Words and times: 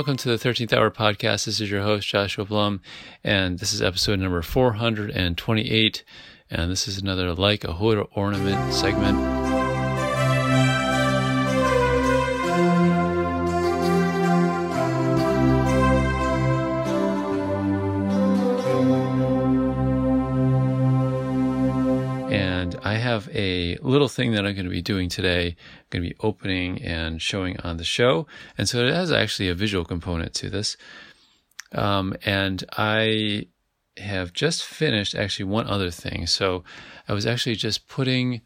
Welcome 0.00 0.16
to 0.16 0.34
the 0.34 0.48
13th 0.48 0.72
Hour 0.72 0.90
Podcast. 0.90 1.44
This 1.44 1.60
is 1.60 1.70
your 1.70 1.82
host, 1.82 2.08
Joshua 2.08 2.46
Blum, 2.46 2.80
and 3.22 3.58
this 3.58 3.74
is 3.74 3.82
episode 3.82 4.18
number 4.18 4.40
428. 4.40 6.04
And 6.50 6.70
this 6.70 6.88
is 6.88 6.96
another 6.96 7.34
Like 7.34 7.64
a 7.64 7.74
Hood 7.74 8.08
Ornament 8.14 8.72
segment. 8.72 9.39
Have 23.10 23.28
a 23.34 23.76
little 23.82 24.08
thing 24.08 24.32
that 24.32 24.46
I'm 24.46 24.54
going 24.54 24.64
to 24.64 24.70
be 24.70 24.82
doing 24.82 25.08
today. 25.08 25.48
I'm 25.48 25.86
going 25.90 26.02
to 26.02 26.10
be 26.10 26.16
opening 26.20 26.82
and 26.82 27.20
showing 27.20 27.58
on 27.60 27.76
the 27.76 27.84
show. 27.84 28.26
And 28.56 28.68
so 28.68 28.84
it 28.84 28.92
has 28.92 29.12
actually 29.12 29.48
a 29.48 29.54
visual 29.54 29.84
component 29.84 30.34
to 30.34 30.50
this. 30.50 30.76
Um, 31.72 32.14
and 32.24 32.64
I 32.76 33.46
have 33.96 34.32
just 34.32 34.64
finished 34.64 35.14
actually 35.14 35.46
one 35.46 35.66
other 35.66 35.90
thing. 35.90 36.26
So 36.26 36.64
I 37.08 37.12
was 37.12 37.26
actually 37.26 37.56
just 37.56 37.88
putting 37.88 38.40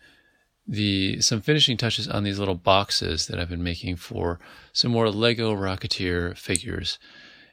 the 0.66 1.20
some 1.20 1.42
finishing 1.42 1.76
touches 1.76 2.08
on 2.08 2.24
these 2.24 2.38
little 2.38 2.54
boxes 2.54 3.26
that 3.26 3.38
I've 3.38 3.50
been 3.50 3.62
making 3.62 3.96
for 3.96 4.40
some 4.72 4.92
more 4.92 5.10
Lego 5.10 5.54
Rocketeer 5.54 6.36
figures. 6.38 6.98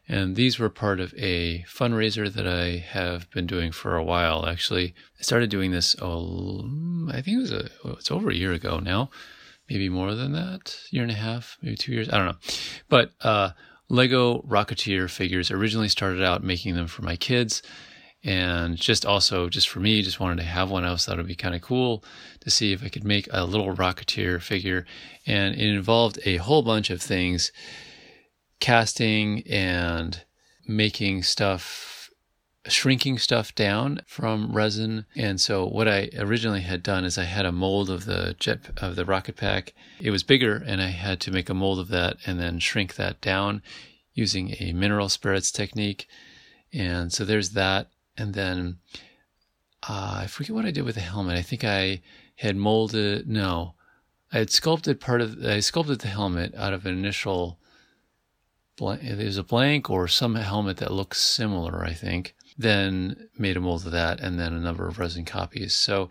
And 0.07 0.35
these 0.35 0.59
were 0.59 0.69
part 0.69 0.99
of 0.99 1.13
a 1.16 1.63
fundraiser 1.69 2.31
that 2.31 2.47
I 2.47 2.77
have 2.77 3.30
been 3.31 3.47
doing 3.47 3.71
for 3.71 3.95
a 3.95 4.03
while. 4.03 4.45
Actually, 4.45 4.93
I 5.19 5.23
started 5.23 5.49
doing 5.49 5.71
this, 5.71 5.95
oh, 6.02 6.67
I 7.09 7.21
think 7.21 7.38
it 7.38 7.41
was 7.41 7.52
a, 7.52 7.69
it's 7.85 8.11
over 8.11 8.30
a 8.30 8.35
year 8.35 8.52
ago 8.52 8.80
now, 8.80 9.09
maybe 9.69 9.89
more 9.89 10.13
than 10.16 10.33
that, 10.33 10.77
year 10.89 11.03
and 11.03 11.11
a 11.11 11.16
half, 11.16 11.58
maybe 11.61 11.77
two 11.77 11.93
years. 11.93 12.09
I 12.09 12.17
don't 12.17 12.27
know. 12.27 12.55
But 12.89 13.11
uh, 13.21 13.52
Lego 13.89 14.41
Rocketeer 14.41 15.09
figures 15.09 15.52
originally 15.52 15.89
started 15.89 16.23
out 16.23 16.43
making 16.43 16.75
them 16.75 16.88
for 16.88 17.03
my 17.03 17.15
kids. 17.15 17.61
And 18.23 18.77
just 18.77 19.05
also, 19.05 19.49
just 19.49 19.69
for 19.69 19.80
me, 19.80 20.02
just 20.03 20.19
wanted 20.19 20.38
to 20.38 20.47
have 20.47 20.69
one. 20.69 20.86
Always 20.86 21.05
thought 21.05 21.13
it'd 21.13 21.25
be 21.25 21.36
kind 21.36 21.55
of 21.55 21.61
cool 21.61 22.03
to 22.41 22.52
see 22.52 22.71
if 22.71 22.83
I 22.83 22.89
could 22.89 23.03
make 23.03 23.27
a 23.31 23.45
little 23.45 23.73
Rocketeer 23.75 24.41
figure. 24.41 24.86
And 25.25 25.55
it 25.55 25.73
involved 25.73 26.19
a 26.25 26.38
whole 26.38 26.61
bunch 26.61 26.89
of 26.89 27.02
things 27.02 27.52
casting 28.62 29.44
and 29.50 30.23
making 30.66 31.23
stuff, 31.23 32.09
shrinking 32.67 33.17
stuff 33.17 33.54
down 33.54 34.00
from 34.06 34.54
resin. 34.54 35.06
And 35.17 35.42
so 35.42 35.67
what 35.67 35.90
I 35.90 36.09
originally 36.17 36.62
had 36.62 36.84
done 36.84 37.04
is 37.04 37.17
I 37.17 37.26
had 37.26 37.45
a 37.45 37.52
mold 37.52 37.89
of 37.89 38.06
the 38.06 38.36
jet 38.39 38.70
of 38.78 38.95
the 38.95 39.04
rocket 39.04 39.36
pack. 39.36 39.73
It 40.00 40.12
was 40.12 40.23
bigger 40.23 40.64
and 40.66 40.82
I 40.82 40.88
had 40.88 41.20
to 41.22 41.32
make 41.32 41.50
a 41.50 41.54
mold 41.54 41.80
of 41.80 41.89
that 41.89 42.17
and 42.26 42.39
then 42.39 42.59
shrink 42.59 42.95
that 42.95 43.20
down 43.20 43.62
using 44.14 44.56
a 44.59 44.72
mineral 44.72 45.09
spirits 45.09 45.52
technique. 45.52 46.08
And 46.72 47.12
so 47.12 47.26
there's 47.26 47.50
that. 47.52 47.89
And 48.17 48.34
then 48.34 48.78
uh, 49.88 50.20
I 50.22 50.28
forget 50.28 50.56
what 50.56 50.66
I 50.66 50.72
did 50.72 50.86
with 50.86 50.95
the 50.95 51.02
helmet. 51.02 51.38
I 51.38 51.42
think 51.42 51.64
I 51.64 52.02
had 52.36 52.56
molded, 52.56 53.28
no, 53.28 53.73
I 54.32 54.38
had 54.38 54.50
sculpted 54.50 55.02
part 55.02 55.22
of, 55.22 55.44
I 55.44 55.59
sculpted 55.62 56.00
the 56.00 56.08
helmet 56.08 56.54
out 56.56 56.73
of 56.73 56.86
an 56.86 56.98
initial 56.98 57.59
there's 58.81 59.37
a 59.37 59.43
blank 59.43 59.89
or 59.89 60.08
some 60.08 60.36
helmet 60.36 60.77
that 60.77 60.92
looks 60.92 61.21
similar, 61.21 61.83
I 61.83 61.93
think. 61.93 62.36
Then 62.58 63.30
made 63.37 63.58
a 63.58 63.61
mold 63.61 63.86
of 63.86 63.92
that, 63.92 64.19
and 64.19 64.39
then 64.39 64.53
a 64.53 64.59
number 64.59 64.87
of 64.87 64.99
resin 64.99 65.25
copies. 65.25 65.73
So 65.75 66.09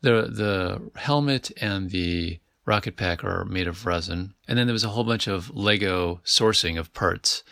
the 0.00 0.28
the 0.30 0.90
helmet 1.00 1.52
and 1.60 1.90
the 1.90 2.40
rocket 2.64 2.96
pack 2.96 3.22
are 3.24 3.44
made 3.44 3.68
of 3.68 3.86
resin, 3.86 4.34
and 4.48 4.58
then 4.58 4.66
there 4.66 4.72
was 4.72 4.84
a 4.84 4.90
whole 4.90 5.04
bunch 5.04 5.26
of 5.26 5.54
Lego 5.54 6.20
sourcing 6.24 6.78
of 6.78 6.92
parts, 6.92 7.44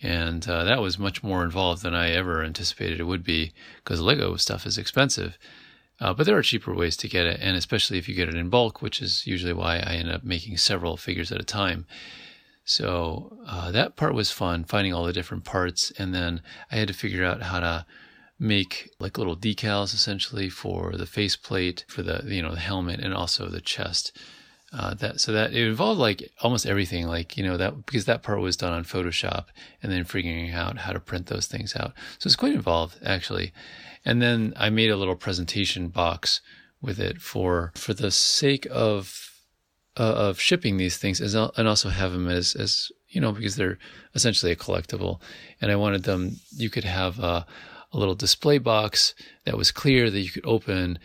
and 0.00 0.48
uh, 0.48 0.64
that 0.64 0.80
was 0.80 0.98
much 0.98 1.22
more 1.22 1.44
involved 1.44 1.82
than 1.82 1.94
I 1.94 2.10
ever 2.10 2.42
anticipated 2.42 3.00
it 3.00 3.04
would 3.04 3.24
be 3.24 3.52
because 3.84 4.00
Lego 4.00 4.36
stuff 4.36 4.66
is 4.66 4.78
expensive. 4.78 5.38
Uh, 6.00 6.14
but 6.14 6.26
there 6.26 6.36
are 6.36 6.42
cheaper 6.42 6.72
ways 6.72 6.96
to 6.96 7.08
get 7.08 7.26
it, 7.26 7.40
and 7.40 7.56
especially 7.56 7.98
if 7.98 8.08
you 8.08 8.14
get 8.14 8.28
it 8.28 8.36
in 8.36 8.48
bulk, 8.48 8.80
which 8.80 9.02
is 9.02 9.26
usually 9.26 9.52
why 9.52 9.78
I 9.78 9.94
end 9.94 10.10
up 10.10 10.22
making 10.22 10.56
several 10.56 10.96
figures 10.96 11.32
at 11.32 11.40
a 11.40 11.44
time. 11.44 11.86
So 12.68 13.38
uh, 13.46 13.70
that 13.70 13.96
part 13.96 14.12
was 14.12 14.30
fun, 14.30 14.64
finding 14.64 14.92
all 14.92 15.06
the 15.06 15.12
different 15.14 15.44
parts. 15.44 15.90
And 15.98 16.14
then 16.14 16.42
I 16.70 16.76
had 16.76 16.88
to 16.88 16.94
figure 16.94 17.24
out 17.24 17.40
how 17.40 17.60
to 17.60 17.86
make 18.38 18.90
like 19.00 19.16
little 19.16 19.36
decals 19.36 19.94
essentially 19.94 20.50
for 20.50 20.92
the 20.92 21.06
faceplate, 21.06 21.86
for 21.88 22.02
the, 22.02 22.22
you 22.26 22.42
know, 22.42 22.52
the 22.52 22.60
helmet 22.60 23.00
and 23.00 23.14
also 23.14 23.48
the 23.48 23.62
chest. 23.62 24.12
Uh, 24.70 24.92
that 24.92 25.18
so 25.18 25.32
that 25.32 25.54
it 25.54 25.66
involved 25.66 25.98
like 25.98 26.30
almost 26.42 26.66
everything 26.66 27.06
like 27.06 27.38
you 27.38 27.42
know 27.42 27.56
that 27.56 27.86
because 27.86 28.04
that 28.04 28.22
part 28.22 28.38
was 28.38 28.54
done 28.54 28.70
on 28.70 28.84
photoshop 28.84 29.46
and 29.82 29.90
then 29.90 30.04
figuring 30.04 30.52
out 30.52 30.76
how 30.76 30.92
to 30.92 31.00
print 31.00 31.28
those 31.28 31.46
things 31.46 31.74
out 31.74 31.94
so 32.18 32.26
it's 32.26 32.36
quite 32.36 32.52
involved 32.52 32.98
actually 33.02 33.50
and 34.04 34.20
then 34.20 34.52
i 34.58 34.68
made 34.68 34.90
a 34.90 34.96
little 34.98 35.16
presentation 35.16 35.88
box 35.88 36.42
with 36.82 37.00
it 37.00 37.18
for 37.22 37.72
for 37.76 37.94
the 37.94 38.10
sake 38.10 38.66
of 38.70 39.27
uh, 39.98 40.14
of 40.14 40.40
shipping 40.40 40.76
these 40.76 40.96
things 40.96 41.20
and 41.20 41.68
also 41.68 41.88
have 41.88 42.12
them 42.12 42.28
as, 42.28 42.54
as, 42.54 42.90
you 43.08 43.20
know, 43.20 43.32
because 43.32 43.56
they're 43.56 43.78
essentially 44.14 44.52
a 44.52 44.56
collectible. 44.56 45.20
And 45.60 45.70
I 45.70 45.76
wanted 45.76 46.04
them, 46.04 46.36
you 46.56 46.70
could 46.70 46.84
have 46.84 47.18
a, 47.18 47.46
a 47.92 47.98
little 47.98 48.14
display 48.14 48.58
box 48.58 49.14
that 49.44 49.56
was 49.56 49.70
clear 49.70 50.10
that 50.10 50.20
you 50.20 50.30
could 50.30 50.46
open 50.46 50.98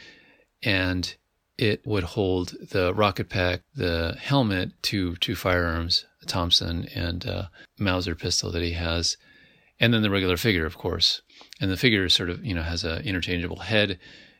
and 0.61 1.15
it 1.57 1.85
would 1.85 2.03
hold 2.03 2.55
the 2.71 2.93
rocket 2.93 3.29
pack, 3.29 3.61
the 3.75 4.17
helmet, 4.19 4.71
two 4.81 5.15
two 5.17 5.35
firearms, 5.35 6.05
a 6.21 6.25
Thompson 6.25 6.87
and 6.95 7.25
a 7.25 7.51
Mauser 7.79 8.15
pistol 8.15 8.51
that 8.51 8.63
he 8.63 8.71
has, 8.71 9.17
and 9.79 9.93
then 9.93 10.01
the 10.01 10.09
regular 10.09 10.37
figure, 10.37 10.65
of 10.65 10.77
course. 10.77 11.21
And 11.61 11.69
the 11.69 11.77
figure 11.77 12.09
sort 12.09 12.29
of 12.29 12.43
you 12.43 12.55
know 12.55 12.63
has 12.63 12.83
a 12.83 13.03
interchangeable 13.03 13.59
head, 13.59 13.99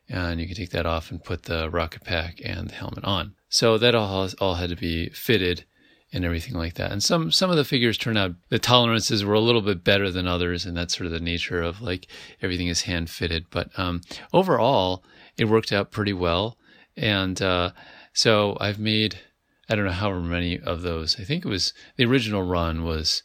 and 0.10 0.40
you 0.40 0.48
can 0.48 0.56
take 0.56 0.72
that 0.72 0.86
off 0.86 1.12
and 1.12 1.24
put 1.24 1.44
the 1.44 1.70
rocket 1.70 2.04
pack 2.04 2.40
and 2.44 2.70
the 2.70 2.76
helmet 2.76 3.04
on. 3.04 3.36
So 3.54 3.78
that 3.78 3.94
all 3.94 4.28
all 4.42 4.56
had 4.56 4.72
to 4.72 4.76
be 4.76 5.10
fitted 5.10 5.64
and 6.12 6.26
everything 6.26 6.56
like 6.56 6.74
that. 6.74 6.92
And 6.92 7.04
some 7.04 7.32
some 7.32 7.52
of 7.52 7.56
the 7.56 7.64
figures 7.64 8.00
turned 8.00 8.18
out 8.18 8.34
the 8.50 8.58
tolerances 8.58 9.24
were 9.24 9.36
a 9.36 9.40
little 9.40 9.62
bit 9.62 9.84
better 9.84 10.10
than 10.10 10.28
others, 10.28 10.66
and 10.66 10.76
that's 10.76 10.98
sort 10.98 11.06
of 11.06 11.12
the 11.12 11.20
nature 11.20 11.62
of 11.62 11.80
like 11.80 12.08
everything 12.42 12.68
is 12.68 12.82
hand 12.82 13.12
fitted. 13.12 13.46
But 13.52 13.70
um, 13.78 14.02
overall, 14.34 15.04
it 15.38 15.46
worked 15.46 15.72
out 15.72 15.92
pretty 15.92 16.14
well. 16.14 16.58
And 16.98 17.40
uh, 17.44 17.74
so 18.12 18.58
I've 18.60 18.80
made 18.80 19.20
I 19.70 19.76
don't 19.76 19.86
know 19.86 19.92
however 19.92 20.22
many 20.22 20.60
of 20.60 20.82
those. 20.82 21.20
I 21.20 21.24
think 21.24 21.46
it 21.46 21.50
was 21.50 21.74
the 21.96 22.06
original 22.06 22.42
run 22.42 22.84
was 22.84 23.22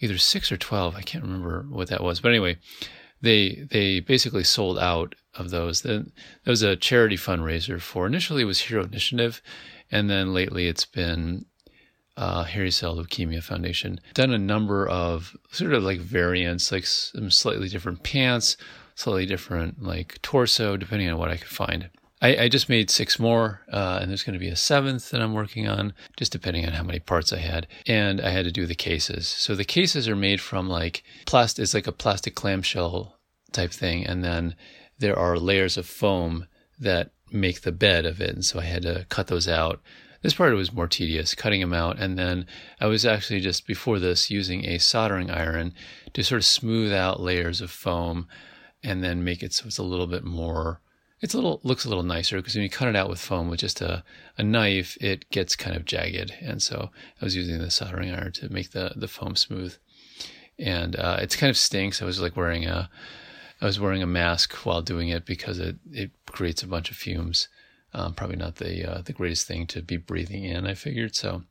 either 0.00 0.16
six 0.16 0.50
or 0.50 0.56
twelve. 0.56 0.96
I 0.96 1.02
can't 1.02 1.22
remember 1.22 1.66
what 1.68 1.88
that 1.88 2.02
was, 2.02 2.20
but 2.20 2.30
anyway, 2.30 2.56
they 3.20 3.66
they 3.70 4.00
basically 4.00 4.44
sold 4.44 4.78
out 4.78 5.14
of 5.38 5.50
those. 5.50 5.82
Then 5.82 6.12
was 6.46 6.62
a 6.62 6.76
charity 6.76 7.16
fundraiser 7.16 7.80
for 7.80 8.06
initially 8.06 8.42
it 8.42 8.46
was 8.46 8.60
Hero 8.60 8.84
Initiative, 8.84 9.42
and 9.90 10.10
then 10.10 10.34
lately 10.34 10.68
it's 10.68 10.84
been 10.84 11.46
uh, 12.16 12.44
Hairy 12.44 12.70
Cell 12.70 12.96
Leukemia 12.96 13.42
Foundation. 13.42 14.00
Done 14.14 14.32
a 14.32 14.38
number 14.38 14.88
of 14.88 15.36
sort 15.50 15.72
of 15.72 15.82
like 15.82 16.00
variants, 16.00 16.72
like 16.72 16.86
some 16.86 17.30
slightly 17.30 17.68
different 17.68 18.02
pants, 18.02 18.56
slightly 18.94 19.26
different 19.26 19.82
like 19.82 20.20
torso, 20.22 20.76
depending 20.76 21.10
on 21.10 21.18
what 21.18 21.30
I 21.30 21.36
could 21.36 21.48
find. 21.48 21.90
I, 22.22 22.44
I 22.44 22.48
just 22.48 22.70
made 22.70 22.90
six 22.90 23.18
more, 23.18 23.60
uh, 23.70 23.98
and 24.00 24.10
there's 24.10 24.22
going 24.22 24.34
to 24.34 24.40
be 24.40 24.48
a 24.48 24.56
seventh 24.56 25.10
that 25.10 25.20
I'm 25.20 25.34
working 25.34 25.68
on, 25.68 25.92
just 26.16 26.32
depending 26.32 26.64
on 26.64 26.72
how 26.72 26.82
many 26.82 26.98
parts 26.98 27.30
I 27.30 27.38
had. 27.38 27.66
And 27.86 28.22
I 28.22 28.30
had 28.30 28.46
to 28.46 28.50
do 28.50 28.64
the 28.64 28.74
cases. 28.74 29.28
So 29.28 29.54
the 29.54 29.66
cases 29.66 30.08
are 30.08 30.16
made 30.16 30.40
from 30.40 30.66
like 30.68 31.02
plastic, 31.26 31.62
it's 31.62 31.74
like 31.74 31.86
a 31.86 31.92
plastic 31.92 32.34
clamshell 32.34 33.18
type 33.52 33.70
thing, 33.70 34.06
and 34.06 34.24
then 34.24 34.56
there 34.98 35.18
are 35.18 35.38
layers 35.38 35.76
of 35.76 35.86
foam 35.86 36.46
that 36.78 37.10
make 37.30 37.62
the 37.62 37.72
bed 37.72 38.06
of 38.06 38.20
it. 38.20 38.30
And 38.30 38.44
so 38.44 38.60
I 38.60 38.64
had 38.64 38.82
to 38.82 39.06
cut 39.08 39.26
those 39.26 39.48
out. 39.48 39.80
This 40.22 40.34
part 40.34 40.54
was 40.54 40.72
more 40.72 40.88
tedious, 40.88 41.34
cutting 41.34 41.60
them 41.60 41.72
out. 41.72 41.98
And 41.98 42.18
then 42.18 42.46
I 42.80 42.86
was 42.86 43.04
actually 43.04 43.40
just 43.40 43.66
before 43.66 43.98
this 43.98 44.30
using 44.30 44.64
a 44.64 44.78
soldering 44.78 45.30
iron 45.30 45.74
to 46.14 46.24
sort 46.24 46.40
of 46.40 46.44
smooth 46.44 46.92
out 46.92 47.20
layers 47.20 47.60
of 47.60 47.70
foam 47.70 48.26
and 48.82 49.02
then 49.02 49.24
make 49.24 49.42
it 49.42 49.52
so 49.52 49.66
it's 49.66 49.78
a 49.78 49.82
little 49.82 50.06
bit 50.06 50.24
more 50.24 50.80
it's 51.20 51.34
a 51.34 51.38
little 51.38 51.60
looks 51.64 51.84
a 51.84 51.88
little 51.88 52.02
nicer 52.02 52.36
because 52.36 52.54
when 52.54 52.62
you 52.62 52.70
cut 52.70 52.88
it 52.88 52.96
out 52.96 53.08
with 53.08 53.18
foam 53.18 53.48
with 53.48 53.60
just 53.60 53.80
a, 53.80 54.04
a 54.36 54.42
knife, 54.42 54.98
it 55.00 55.28
gets 55.30 55.56
kind 55.56 55.74
of 55.74 55.84
jagged. 55.84 56.34
And 56.40 56.62
so 56.62 56.90
I 57.20 57.24
was 57.24 57.34
using 57.34 57.58
the 57.58 57.70
soldering 57.70 58.10
iron 58.12 58.32
to 58.32 58.52
make 58.52 58.72
the 58.72 58.92
the 58.94 59.08
foam 59.08 59.34
smooth. 59.34 59.74
And 60.58 60.96
uh, 60.96 61.18
it's 61.20 61.36
kind 61.36 61.50
of 61.50 61.56
stinks. 61.56 62.02
I 62.02 62.04
was 62.04 62.20
like 62.20 62.36
wearing 62.36 62.66
a 62.66 62.90
I 63.60 63.66
was 63.66 63.80
wearing 63.80 64.02
a 64.02 64.06
mask 64.06 64.54
while 64.64 64.82
doing 64.82 65.08
it 65.08 65.24
because 65.24 65.58
it, 65.58 65.76
it 65.90 66.10
creates 66.26 66.62
a 66.62 66.66
bunch 66.66 66.90
of 66.90 66.96
fumes. 66.96 67.48
Um, 67.94 68.14
probably 68.14 68.36
not 68.36 68.56
the 68.56 68.90
uh, 68.90 69.00
the 69.02 69.12
greatest 69.14 69.46
thing 69.46 69.66
to 69.68 69.80
be 69.80 69.96
breathing 69.96 70.44
in. 70.44 70.66
I 70.66 70.74
figured 70.74 71.14
so. 71.14 71.44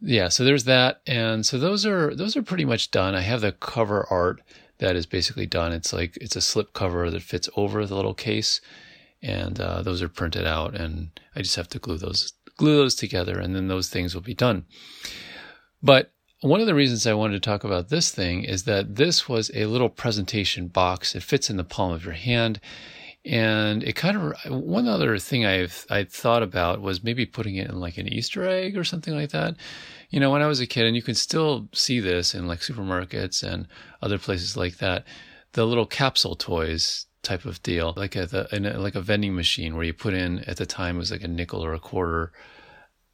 Yeah, 0.00 0.28
so 0.28 0.44
there's 0.44 0.64
that, 0.64 1.00
and 1.06 1.46
so 1.46 1.58
those 1.58 1.86
are 1.86 2.14
those 2.14 2.36
are 2.36 2.42
pretty 2.42 2.64
much 2.64 2.90
done. 2.90 3.14
I 3.14 3.20
have 3.20 3.42
the 3.42 3.52
cover 3.52 4.04
art 4.10 4.42
that 4.78 4.96
is 4.96 5.06
basically 5.06 5.46
done. 5.46 5.72
It's 5.72 5.92
like 5.92 6.18
it's 6.20 6.34
a 6.34 6.40
slip 6.40 6.72
cover 6.72 7.08
that 7.10 7.22
fits 7.22 7.48
over 7.56 7.86
the 7.86 7.94
little 7.94 8.14
case, 8.14 8.60
and 9.22 9.60
uh, 9.60 9.82
those 9.82 10.02
are 10.02 10.08
printed 10.08 10.44
out, 10.44 10.74
and 10.74 11.10
I 11.36 11.42
just 11.42 11.54
have 11.54 11.68
to 11.68 11.78
glue 11.78 11.98
those 11.98 12.32
glue 12.56 12.76
those 12.76 12.96
together, 12.96 13.38
and 13.38 13.54
then 13.54 13.68
those 13.68 13.88
things 13.88 14.14
will 14.14 14.22
be 14.22 14.34
done. 14.34 14.64
But 15.80 16.12
one 16.42 16.60
of 16.60 16.66
the 16.66 16.74
reasons 16.74 17.06
I 17.06 17.14
wanted 17.14 17.34
to 17.34 17.48
talk 17.48 17.62
about 17.62 17.88
this 17.88 18.10
thing 18.10 18.42
is 18.42 18.64
that 18.64 18.96
this 18.96 19.28
was 19.28 19.50
a 19.54 19.66
little 19.66 19.88
presentation 19.88 20.66
box. 20.66 21.14
It 21.14 21.22
fits 21.22 21.48
in 21.48 21.56
the 21.56 21.64
palm 21.64 21.92
of 21.92 22.04
your 22.04 22.14
hand. 22.14 22.60
And 23.24 23.84
it 23.84 23.94
kind 23.94 24.16
of 24.16 24.34
one 24.50 24.88
other 24.88 25.16
thing 25.18 25.46
I've 25.46 25.86
I 25.88 26.02
thought 26.02 26.42
about 26.42 26.82
was 26.82 27.04
maybe 27.04 27.24
putting 27.24 27.54
it 27.54 27.70
in 27.70 27.78
like 27.78 27.96
an 27.96 28.12
Easter 28.12 28.44
egg 28.44 28.76
or 28.76 28.82
something 28.82 29.14
like 29.14 29.30
that. 29.30 29.54
You 30.10 30.18
know, 30.18 30.32
when 30.32 30.42
I 30.42 30.48
was 30.48 30.58
a 30.58 30.66
kid, 30.66 30.86
and 30.86 30.96
you 30.96 31.02
can 31.02 31.14
still 31.14 31.68
see 31.72 32.00
this 32.00 32.34
in 32.34 32.48
like 32.48 32.58
supermarkets 32.58 33.44
and 33.44 33.68
other 34.02 34.18
places 34.18 34.56
like 34.56 34.78
that, 34.78 35.04
the 35.52 35.64
little 35.64 35.86
capsule 35.86 36.34
toys 36.34 37.06
type 37.22 37.44
of 37.44 37.62
deal, 37.62 37.94
like 37.96 38.16
a, 38.16 38.26
the, 38.26 38.48
a, 38.52 38.58
like 38.78 38.96
a 38.96 39.00
vending 39.00 39.36
machine 39.36 39.76
where 39.76 39.84
you 39.84 39.94
put 39.94 40.14
in 40.14 40.40
at 40.40 40.56
the 40.56 40.66
time 40.66 40.96
it 40.96 40.98
was 40.98 41.12
like 41.12 41.22
a 41.22 41.28
nickel 41.28 41.64
or 41.64 41.72
a 41.72 41.78
quarter. 41.78 42.32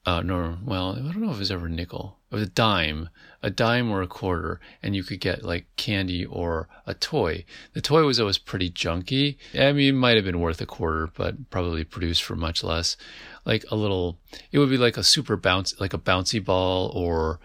Uh, 0.06 0.22
no, 0.22 0.56
well, 0.64 0.92
I 0.92 1.00
don't 1.00 1.20
know 1.20 1.30
if 1.30 1.36
it 1.36 1.40
was 1.40 1.50
ever 1.50 1.68
nickel. 1.68 2.17
A 2.30 2.44
dime, 2.44 3.08
a 3.42 3.50
dime 3.50 3.90
or 3.90 4.02
a 4.02 4.06
quarter, 4.06 4.60
and 4.82 4.94
you 4.94 5.02
could 5.02 5.20
get 5.20 5.44
like 5.44 5.66
candy 5.76 6.26
or 6.26 6.68
a 6.86 6.94
toy. 6.94 7.44
The 7.72 7.80
toy 7.80 8.04
was 8.04 8.20
always 8.20 8.38
pretty 8.38 8.70
junky. 8.70 9.36
I 9.54 9.72
mean, 9.72 9.94
it 9.94 9.98
might 9.98 10.16
have 10.16 10.24
been 10.24 10.40
worth 10.40 10.60
a 10.60 10.66
quarter, 10.66 11.08
but 11.14 11.50
probably 11.50 11.84
produced 11.84 12.22
for 12.22 12.36
much 12.36 12.62
less. 12.62 12.96
Like 13.44 13.64
a 13.70 13.76
little, 13.76 14.18
it 14.52 14.58
would 14.58 14.70
be 14.70 14.76
like 14.76 14.96
a 14.96 15.02
super 15.02 15.36
bounce, 15.36 15.78
like 15.80 15.94
a 15.94 15.98
bouncy 15.98 16.44
ball 16.44 16.92
or 16.94 17.40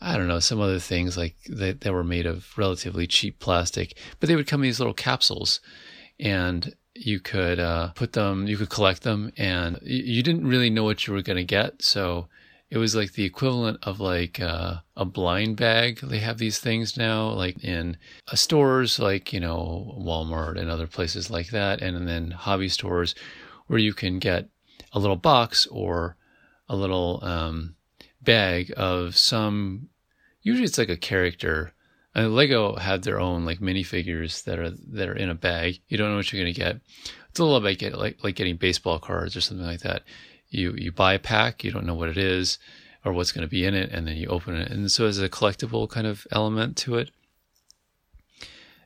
I 0.00 0.16
don't 0.16 0.28
know, 0.28 0.40
some 0.40 0.60
other 0.60 0.80
things 0.80 1.16
like 1.16 1.36
that, 1.48 1.80
that 1.80 1.92
were 1.92 2.04
made 2.04 2.26
of 2.26 2.46
relatively 2.58 3.06
cheap 3.06 3.38
plastic, 3.38 3.96
but 4.20 4.28
they 4.28 4.36
would 4.36 4.46
come 4.46 4.60
in 4.60 4.68
these 4.68 4.80
little 4.80 4.94
capsules 4.94 5.60
and 6.20 6.74
you 6.94 7.20
could 7.20 7.58
uh, 7.58 7.88
put 7.94 8.12
them, 8.12 8.46
you 8.46 8.56
could 8.56 8.70
collect 8.70 9.02
them, 9.02 9.32
and 9.36 9.78
you 9.82 10.22
didn't 10.22 10.46
really 10.46 10.70
know 10.70 10.84
what 10.84 11.06
you 11.06 11.12
were 11.12 11.22
going 11.22 11.36
to 11.36 11.44
get. 11.44 11.82
So 11.82 12.28
it 12.70 12.78
was 12.78 12.94
like 12.94 13.12
the 13.12 13.24
equivalent 13.24 13.78
of 13.82 14.00
like 14.00 14.40
uh, 14.40 14.76
a 14.96 15.04
blind 15.04 15.56
bag. 15.56 16.00
They 16.02 16.18
have 16.18 16.38
these 16.38 16.58
things 16.58 16.96
now, 16.96 17.28
like 17.28 17.62
in 17.62 17.96
uh, 18.30 18.36
stores 18.36 18.98
like, 18.98 19.32
you 19.32 19.40
know, 19.40 19.94
Walmart 19.98 20.58
and 20.58 20.70
other 20.70 20.86
places 20.86 21.30
like 21.30 21.50
that. 21.50 21.82
And 21.82 22.08
then 22.08 22.30
hobby 22.30 22.68
stores 22.68 23.14
where 23.66 23.78
you 23.78 23.92
can 23.92 24.18
get 24.18 24.48
a 24.92 24.98
little 24.98 25.16
box 25.16 25.66
or 25.66 26.16
a 26.68 26.76
little 26.76 27.20
um, 27.22 27.76
bag 28.22 28.72
of 28.76 29.16
some, 29.16 29.88
usually 30.42 30.64
it's 30.64 30.78
like 30.78 30.88
a 30.88 30.96
character 30.96 31.74
and 32.14 32.34
Lego 32.34 32.76
had 32.76 33.02
their 33.02 33.18
own 33.18 33.44
like 33.44 33.58
minifigures 33.58 34.44
that 34.44 34.58
are 34.58 34.70
that 34.70 35.08
are 35.08 35.16
in 35.16 35.30
a 35.30 35.34
bag. 35.34 35.80
You 35.88 35.98
don't 35.98 36.10
know 36.10 36.16
what 36.16 36.32
you're 36.32 36.42
gonna 36.42 36.52
get. 36.52 36.80
It's 37.30 37.40
a 37.40 37.44
little 37.44 37.74
get, 37.74 37.98
like 37.98 38.22
like 38.22 38.36
getting 38.36 38.56
baseball 38.56 39.00
cards 39.00 39.36
or 39.36 39.40
something 39.40 39.66
like 39.66 39.80
that. 39.80 40.04
You 40.54 40.74
you 40.76 40.92
buy 40.92 41.14
a 41.14 41.18
pack, 41.18 41.64
you 41.64 41.70
don't 41.70 41.86
know 41.86 41.94
what 41.94 42.08
it 42.08 42.16
is 42.16 42.58
or 43.04 43.12
what's 43.12 43.32
going 43.32 43.46
to 43.46 43.50
be 43.50 43.64
in 43.64 43.74
it, 43.74 43.90
and 43.90 44.06
then 44.06 44.16
you 44.16 44.28
open 44.28 44.56
it, 44.56 44.70
and 44.70 44.90
so 44.90 45.02
there's 45.02 45.18
a 45.18 45.28
collectible 45.28 45.88
kind 45.88 46.06
of 46.06 46.26
element 46.30 46.76
to 46.78 46.96
it. 46.96 47.10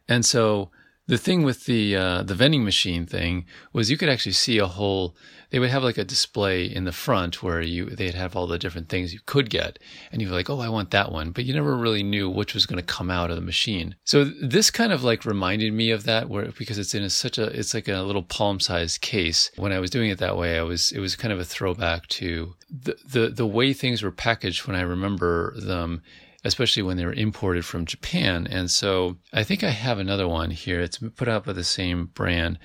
And 0.09 0.25
so 0.25 0.70
the 1.08 1.19
thing 1.19 1.43
with 1.43 1.64
the 1.64 1.96
uh, 1.96 2.22
the 2.22 2.34
vending 2.34 2.64
machine 2.64 3.06
thing 3.06 3.46
was 3.72 3.90
you 3.90 3.96
could 3.96 4.10
actually 4.10 4.32
see 4.32 4.58
a 4.58 4.66
whole 4.66 5.16
they 5.50 5.58
would 5.58 5.70
have 5.70 5.82
like 5.82 5.96
a 5.96 6.05
display 6.05 6.64
in 6.66 6.84
the 6.84 6.93
front 6.93 7.43
where 7.43 7.62
you 7.62 7.87
they'd 7.87 8.14
have 8.14 8.37
all 8.37 8.46
the 8.46 8.58
different 8.58 8.90
things 8.90 9.14
you 9.14 9.20
could 9.25 9.49
get. 9.49 9.78
And 10.12 10.20
you're 10.20 10.31
like 10.31 10.50
oh 10.50 10.60
i 10.60 10.69
want 10.69 10.90
that 10.93 11.10
one 11.10 11.32
but 11.32 11.44
you 11.44 11.55
never 11.55 11.76
really 11.76 12.02
knew 12.02 12.28
which 12.28 12.55
was 12.55 12.66
going 12.66 12.76
to 12.76 12.94
come 12.94 13.10
out 13.10 13.31
of 13.31 13.37
the 13.37 13.43
machine. 13.43 13.96
So 14.05 14.25
this 14.25 14.70
kind 14.70 14.93
of 14.93 15.02
like 15.02 15.25
reminded 15.25 15.72
me 15.72 15.90
of 15.90 16.05
that 16.05 16.28
where 16.28 16.52
because 16.58 16.78
it's 16.78 16.94
in 16.94 17.02
a, 17.02 17.11
such 17.11 17.38
a 17.38 17.44
it's 17.58 17.75
like 17.75 17.88
a 17.88 18.02
little 18.02 18.22
palm 18.22 18.61
sized 18.61 19.00
case. 19.00 19.50
When 19.56 19.72
i 19.72 19.81
was 19.81 19.90
doing 19.90 20.11
it 20.11 20.19
that 20.19 20.37
way 20.37 20.58
i 20.58 20.62
was 20.62 20.93
it 20.93 21.00
was 21.00 21.16
kind 21.16 21.32
of 21.32 21.40
a 21.40 21.44
throwback 21.44 22.06
to 22.08 22.54
the 22.70 22.96
the, 23.08 23.28
the 23.31 23.46
way 23.46 23.72
things 23.72 24.02
were 24.02 24.12
packaged 24.12 24.66
when 24.66 24.76
i 24.76 24.82
remember 24.82 25.58
them 25.58 26.02
especially 26.44 26.82
when 26.82 26.96
they 26.96 27.05
were 27.05 27.12
imported 27.12 27.64
from 27.64 27.85
Japan. 27.85 28.46
And 28.46 28.70
so 28.70 29.19
I 29.32 29.43
think 29.43 29.64
I 29.64 29.70
have 29.70 29.99
another 29.99 30.29
one 30.29 30.50
here. 30.50 30.81
It's 30.81 30.99
put 30.99 31.29
out 31.29 31.44
by 31.44 31.52
the 31.52 31.64
same 31.64 32.06
brand. 32.06 32.58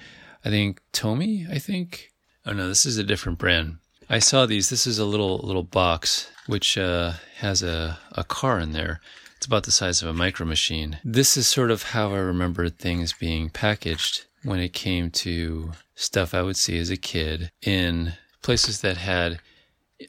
I 0.46 0.50
think 0.50 0.82
Tomy, 0.92 1.50
I 1.50 1.60
think. 1.60 2.10
Oh 2.46 2.54
no, 2.54 2.68
this 2.68 2.86
is 2.86 2.98
a 2.98 3.04
different 3.04 3.40
brand. 3.40 3.78
I 4.10 4.20
saw 4.20 4.46
these. 4.46 4.70
This 4.70 4.86
is 4.86 5.00
a 5.00 5.06
little 5.06 5.38
little 5.40 5.64
box 5.64 6.30
which 6.46 6.78
uh, 6.78 7.14
has 7.38 7.64
a, 7.64 8.00
a 8.12 8.24
car 8.24 8.60
in 8.60 8.74
there. 8.74 9.00
It's 9.38 9.46
about 9.46 9.64
the 9.64 9.72
size 9.72 10.02
of 10.02 10.08
a 10.10 10.14
micro 10.14 10.46
machine. 10.46 11.00
This 11.04 11.38
is 11.38 11.48
sort 11.48 11.72
of 11.72 11.84
how 11.84 12.14
I 12.14 12.20
remembered 12.20 12.78
things 12.78 13.14
being 13.14 13.50
packaged 13.50 14.26
when 14.44 14.60
it 14.60 14.74
came 14.74 15.10
to 15.12 15.72
stuff 15.96 16.34
I 16.34 16.42
would 16.42 16.58
see 16.58 16.78
as 16.78 16.90
a 16.90 16.98
kid 16.98 17.52
in 17.62 18.14
places 18.42 18.82
that 18.82 18.98
had 18.98 19.40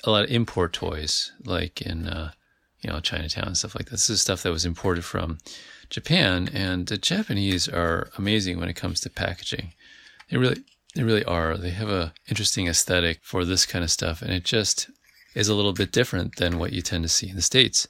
a 0.03 0.11
lot 0.11 0.25
of 0.25 0.31
import 0.31 0.73
toys, 0.73 1.33
like 1.45 1.81
in 1.81 2.09
uh, 2.09 2.33
you 2.85 2.91
know 2.91 3.01
Chinatown 3.01 3.47
and 3.47 3.57
stuff 3.57 3.75
like 3.75 3.87
that. 3.87 3.93
This 3.93 4.11
is 4.11 4.21
stuff 4.21 4.43
that 4.43 4.53
was 4.53 4.65
imported 4.65 5.05
from 5.05 5.39
Japan, 5.91 6.49
and 6.53 6.87
the 6.87 6.99
Japanese 6.99 7.69
are 7.69 8.11
amazing 8.19 8.61
when 8.61 8.69
it 8.69 8.77
comes 8.77 9.01
to 9.01 9.11
packaging. 9.11 9.73
They 10.31 10.37
really 10.37 10.63
they 10.95 11.03
really 11.03 11.25
are. 11.25 11.57
They 11.57 11.71
have 11.71 11.89
a 11.89 12.13
interesting 12.29 12.69
aesthetic 12.69 13.21
for 13.23 13.45
this 13.45 13.67
kind 13.67 13.83
of 13.83 13.91
stuff, 13.91 14.23
and 14.23 14.33
it 14.33 14.45
just 14.45 14.91
is 15.35 15.49
a 15.49 15.55
little 15.55 15.73
bit 15.73 15.93
different 15.93 16.37
than 16.37 16.59
what 16.59 16.73
you 16.73 16.83
tend 16.83 17.03
to 17.05 17.09
see 17.09 17.29
in 17.29 17.37
the 17.37 17.43
states. 17.43 17.89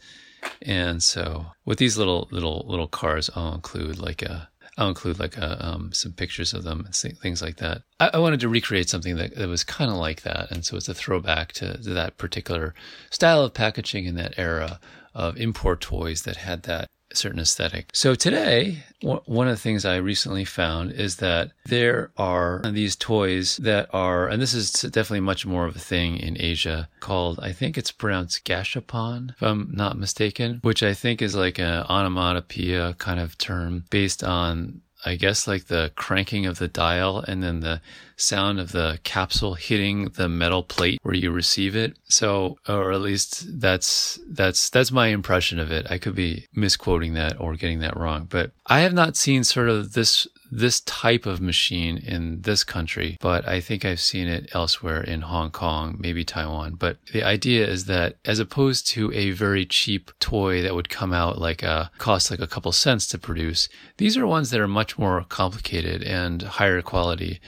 And 0.62 1.02
so, 1.02 1.46
with 1.64 1.78
these 1.78 1.98
little 1.98 2.28
little 2.30 2.64
little 2.66 2.88
cars, 2.88 3.30
I'll 3.34 3.54
include 3.54 3.98
like 3.98 4.22
a 4.22 4.48
I'll 4.76 4.88
include 4.88 5.20
like 5.20 5.36
a, 5.36 5.64
um, 5.64 5.92
some 5.92 6.12
pictures 6.12 6.52
of 6.52 6.64
them 6.64 6.84
and 6.84 6.94
things 6.94 7.42
like 7.42 7.56
that. 7.56 7.82
I, 8.00 8.10
I 8.14 8.18
wanted 8.18 8.40
to 8.40 8.48
recreate 8.48 8.88
something 8.88 9.16
that, 9.16 9.36
that 9.36 9.48
was 9.48 9.64
kind 9.64 9.90
of 9.90 9.96
like 9.96 10.22
that, 10.22 10.50
and 10.50 10.64
so 10.64 10.76
it's 10.76 10.88
a 10.88 10.94
throwback 10.94 11.52
to, 11.54 11.80
to 11.82 11.90
that 11.90 12.16
particular 12.16 12.74
style 13.10 13.42
of 13.42 13.54
packaging 13.54 14.04
in 14.04 14.16
that 14.16 14.34
era 14.36 14.80
of 15.14 15.36
import 15.36 15.80
toys 15.80 16.22
that 16.22 16.36
had 16.36 16.64
that 16.64 16.88
certain 17.16 17.40
aesthetic. 17.40 17.88
So 17.92 18.14
today, 18.14 18.84
one 19.02 19.48
of 19.48 19.54
the 19.54 19.60
things 19.60 19.84
I 19.84 19.96
recently 19.96 20.44
found 20.44 20.92
is 20.92 21.16
that 21.16 21.52
there 21.66 22.10
are 22.16 22.62
these 22.64 22.96
toys 22.96 23.56
that 23.58 23.88
are, 23.92 24.28
and 24.28 24.40
this 24.40 24.54
is 24.54 24.72
definitely 24.72 25.20
much 25.20 25.44
more 25.44 25.66
of 25.66 25.76
a 25.76 25.80
thing 25.80 26.16
in 26.16 26.40
Asia, 26.40 26.88
called, 27.00 27.38
I 27.40 27.52
think 27.52 27.76
it's 27.76 27.92
pronounced 27.92 28.44
gashapon, 28.44 29.30
if 29.30 29.42
I'm 29.42 29.70
not 29.72 29.98
mistaken, 29.98 30.60
which 30.62 30.82
I 30.82 30.94
think 30.94 31.20
is 31.20 31.34
like 31.34 31.58
an 31.58 31.84
onomatopoeia 31.88 32.94
kind 32.94 33.20
of 33.20 33.36
term 33.38 33.84
based 33.90 34.24
on 34.24 34.80
I 35.04 35.16
guess 35.16 35.46
like 35.46 35.66
the 35.66 35.92
cranking 35.96 36.46
of 36.46 36.58
the 36.58 36.68
dial 36.68 37.18
and 37.18 37.42
then 37.42 37.60
the 37.60 37.80
sound 38.16 38.60
of 38.60 38.72
the 38.72 38.98
capsule 39.04 39.54
hitting 39.54 40.06
the 40.10 40.28
metal 40.28 40.62
plate 40.62 41.00
where 41.02 41.14
you 41.14 41.30
receive 41.30 41.76
it. 41.76 41.96
So, 42.04 42.58
or 42.68 42.92
at 42.92 43.00
least 43.00 43.60
that's, 43.60 44.18
that's, 44.28 44.70
that's 44.70 44.92
my 44.92 45.08
impression 45.08 45.58
of 45.58 45.70
it. 45.70 45.86
I 45.90 45.98
could 45.98 46.14
be 46.14 46.46
misquoting 46.54 47.14
that 47.14 47.40
or 47.40 47.54
getting 47.54 47.80
that 47.80 47.96
wrong, 47.96 48.26
but 48.30 48.52
I 48.66 48.80
have 48.80 48.94
not 48.94 49.16
seen 49.16 49.44
sort 49.44 49.68
of 49.68 49.92
this 49.92 50.26
this 50.54 50.80
type 50.80 51.26
of 51.26 51.40
machine 51.40 51.98
in 51.98 52.40
this 52.42 52.62
country, 52.62 53.16
but 53.20 53.46
I 53.46 53.60
think 53.60 53.84
I've 53.84 54.00
seen 54.00 54.28
it 54.28 54.48
elsewhere 54.54 55.02
in 55.02 55.22
Hong 55.22 55.50
Kong, 55.50 55.96
maybe 55.98 56.24
Taiwan. 56.24 56.76
But 56.76 56.98
the 57.12 57.24
idea 57.24 57.66
is 57.66 57.86
that 57.86 58.16
as 58.24 58.38
opposed 58.38 58.86
to 58.88 59.12
a 59.12 59.32
very 59.32 59.66
cheap 59.66 60.12
toy 60.20 60.62
that 60.62 60.74
would 60.74 60.88
come 60.88 61.12
out 61.12 61.38
like 61.38 61.64
a 61.64 61.90
cost 61.98 62.30
like 62.30 62.40
a 62.40 62.46
couple 62.46 62.70
cents 62.70 63.08
to 63.08 63.18
produce, 63.18 63.68
these 63.96 64.16
are 64.16 64.26
ones 64.26 64.50
that 64.50 64.60
are 64.60 64.68
much 64.68 64.96
more 64.96 65.24
complicated 65.28 66.04
and 66.04 66.42
higher 66.42 66.82
quality 66.82 67.40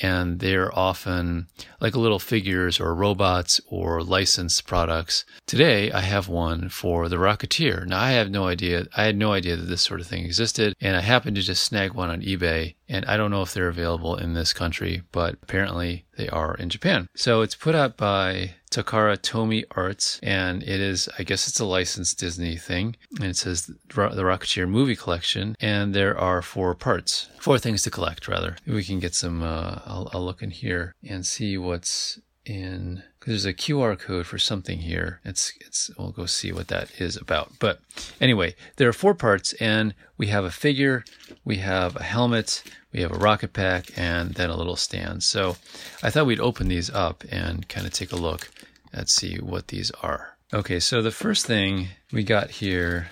and 0.00 0.40
they're 0.40 0.76
often 0.76 1.48
like 1.80 1.96
little 1.96 2.18
figures 2.18 2.80
or 2.80 2.94
robots 2.94 3.60
or 3.66 4.02
licensed 4.02 4.66
products. 4.66 5.24
Today, 5.46 5.90
I 5.90 6.00
have 6.00 6.28
one 6.28 6.68
for 6.68 7.08
the 7.08 7.16
Rocketeer. 7.16 7.86
Now, 7.86 8.00
I 8.00 8.10
have 8.12 8.30
no 8.30 8.46
idea, 8.46 8.86
I 8.96 9.04
had 9.04 9.16
no 9.16 9.32
idea 9.32 9.56
that 9.56 9.66
this 9.66 9.82
sort 9.82 10.00
of 10.00 10.06
thing 10.06 10.24
existed, 10.24 10.74
and 10.80 10.96
I 10.96 11.00
happened 11.00 11.36
to 11.36 11.42
just 11.42 11.62
snag 11.62 11.92
one 11.94 12.10
on 12.10 12.22
eBay, 12.22 12.74
and 12.88 13.04
I 13.06 13.16
don't 13.16 13.30
know 13.30 13.42
if 13.42 13.52
they're 13.52 13.68
available 13.68 14.16
in 14.16 14.34
this 14.34 14.52
country, 14.52 15.02
but 15.12 15.36
apparently 15.42 16.04
they 16.16 16.28
are 16.28 16.54
in 16.54 16.68
Japan. 16.68 17.08
So 17.14 17.42
it's 17.42 17.54
put 17.54 17.74
out 17.74 17.96
by 17.96 18.54
Takara 18.70 19.18
Tomy 19.18 19.64
Arts, 19.72 20.18
and 20.22 20.62
it 20.62 20.80
is, 20.80 21.08
I 21.18 21.22
guess 21.22 21.48
it's 21.48 21.60
a 21.60 21.64
licensed 21.64 22.18
Disney 22.18 22.56
thing. 22.56 22.96
And 23.16 23.26
it 23.26 23.36
says 23.36 23.66
the 23.66 23.74
Rocketeer 23.92 24.68
movie 24.68 24.96
collection, 24.96 25.56
and 25.60 25.94
there 25.94 26.18
are 26.18 26.42
four 26.42 26.74
parts, 26.74 27.28
four 27.38 27.58
things 27.58 27.82
to 27.82 27.90
collect, 27.90 28.28
rather. 28.28 28.56
We 28.66 28.84
can 28.84 29.00
get 29.00 29.14
some, 29.14 29.42
uh, 29.42 29.80
I'll, 29.86 30.10
I'll 30.12 30.24
look 30.24 30.42
in 30.42 30.50
here 30.50 30.94
and 31.06 31.26
see 31.26 31.58
what's 31.58 32.20
in 32.48 33.02
because 33.18 33.44
there's 33.44 33.46
a 33.46 33.52
QR 33.52 33.98
code 33.98 34.26
for 34.26 34.38
something 34.38 34.78
here. 34.78 35.20
It's 35.24 35.52
it's 35.60 35.90
we'll 35.98 36.12
go 36.12 36.26
see 36.26 36.52
what 36.52 36.68
that 36.68 37.00
is 37.00 37.16
about. 37.16 37.52
But 37.58 37.80
anyway, 38.20 38.54
there 38.76 38.88
are 38.88 38.94
four 38.94 39.14
parts, 39.14 39.52
and 39.54 39.94
we 40.16 40.28
have 40.28 40.44
a 40.44 40.50
figure, 40.50 41.04
we 41.44 41.56
have 41.56 41.96
a 41.96 42.02
helmet, 42.02 42.62
we 42.92 43.00
have 43.00 43.12
a 43.12 43.18
rocket 43.18 43.52
pack, 43.52 43.90
and 43.96 44.34
then 44.34 44.50
a 44.50 44.56
little 44.56 44.76
stand. 44.76 45.22
So 45.22 45.56
I 46.02 46.10
thought 46.10 46.26
we'd 46.26 46.40
open 46.40 46.68
these 46.68 46.90
up 46.90 47.24
and 47.30 47.68
kind 47.68 47.86
of 47.86 47.92
take 47.92 48.12
a 48.12 48.16
look 48.16 48.50
and 48.92 49.08
see 49.08 49.36
what 49.36 49.68
these 49.68 49.90
are. 50.02 50.36
Okay, 50.52 50.80
so 50.80 51.02
the 51.02 51.10
first 51.10 51.44
thing 51.46 51.88
we 52.12 52.22
got 52.22 52.50
here 52.50 53.08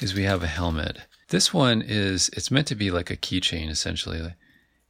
is 0.00 0.14
we 0.14 0.24
have 0.24 0.42
a 0.42 0.48
helmet. 0.48 0.98
This 1.28 1.54
one 1.54 1.82
is 1.82 2.28
it's 2.30 2.50
meant 2.50 2.66
to 2.68 2.74
be 2.74 2.90
like 2.90 3.10
a 3.10 3.16
keychain 3.16 3.70
essentially, 3.70 4.34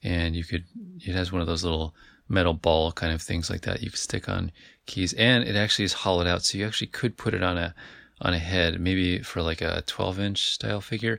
and 0.03 0.35
you 0.35 0.45
could 0.45 0.65
it 1.01 1.15
has 1.15 1.31
one 1.31 1.43
of 1.43 1.47
those 1.47 1.63
little 1.63 1.95
metal 2.27 2.55
ball 2.55 2.91
kind 2.93 3.13
of 3.13 3.21
things 3.21 3.51
like 3.51 3.61
that 3.63 3.83
you 3.83 3.91
could 3.91 3.99
stick 3.99 4.31
on 4.31 4.51
keys 4.87 5.13
and 5.13 5.45
it 5.45 5.57
actually 5.57 5.85
is 5.85 5.93
hollowed 5.93 6.27
out 6.27 6.43
so 6.43 6.57
you 6.57 6.67
actually 6.67 6.87
could 6.87 7.19
put 7.19 7.35
it 7.35 7.43
on 7.43 7.59
a 7.59 7.75
on 8.21 8.35
a 8.35 8.39
head, 8.39 8.81
maybe 8.81 9.21
for 9.21 9.43
like 9.43 9.61
a 9.61 9.83
12 9.87 10.21
inch 10.21 10.43
style 10.53 10.81
figure. 10.81 11.19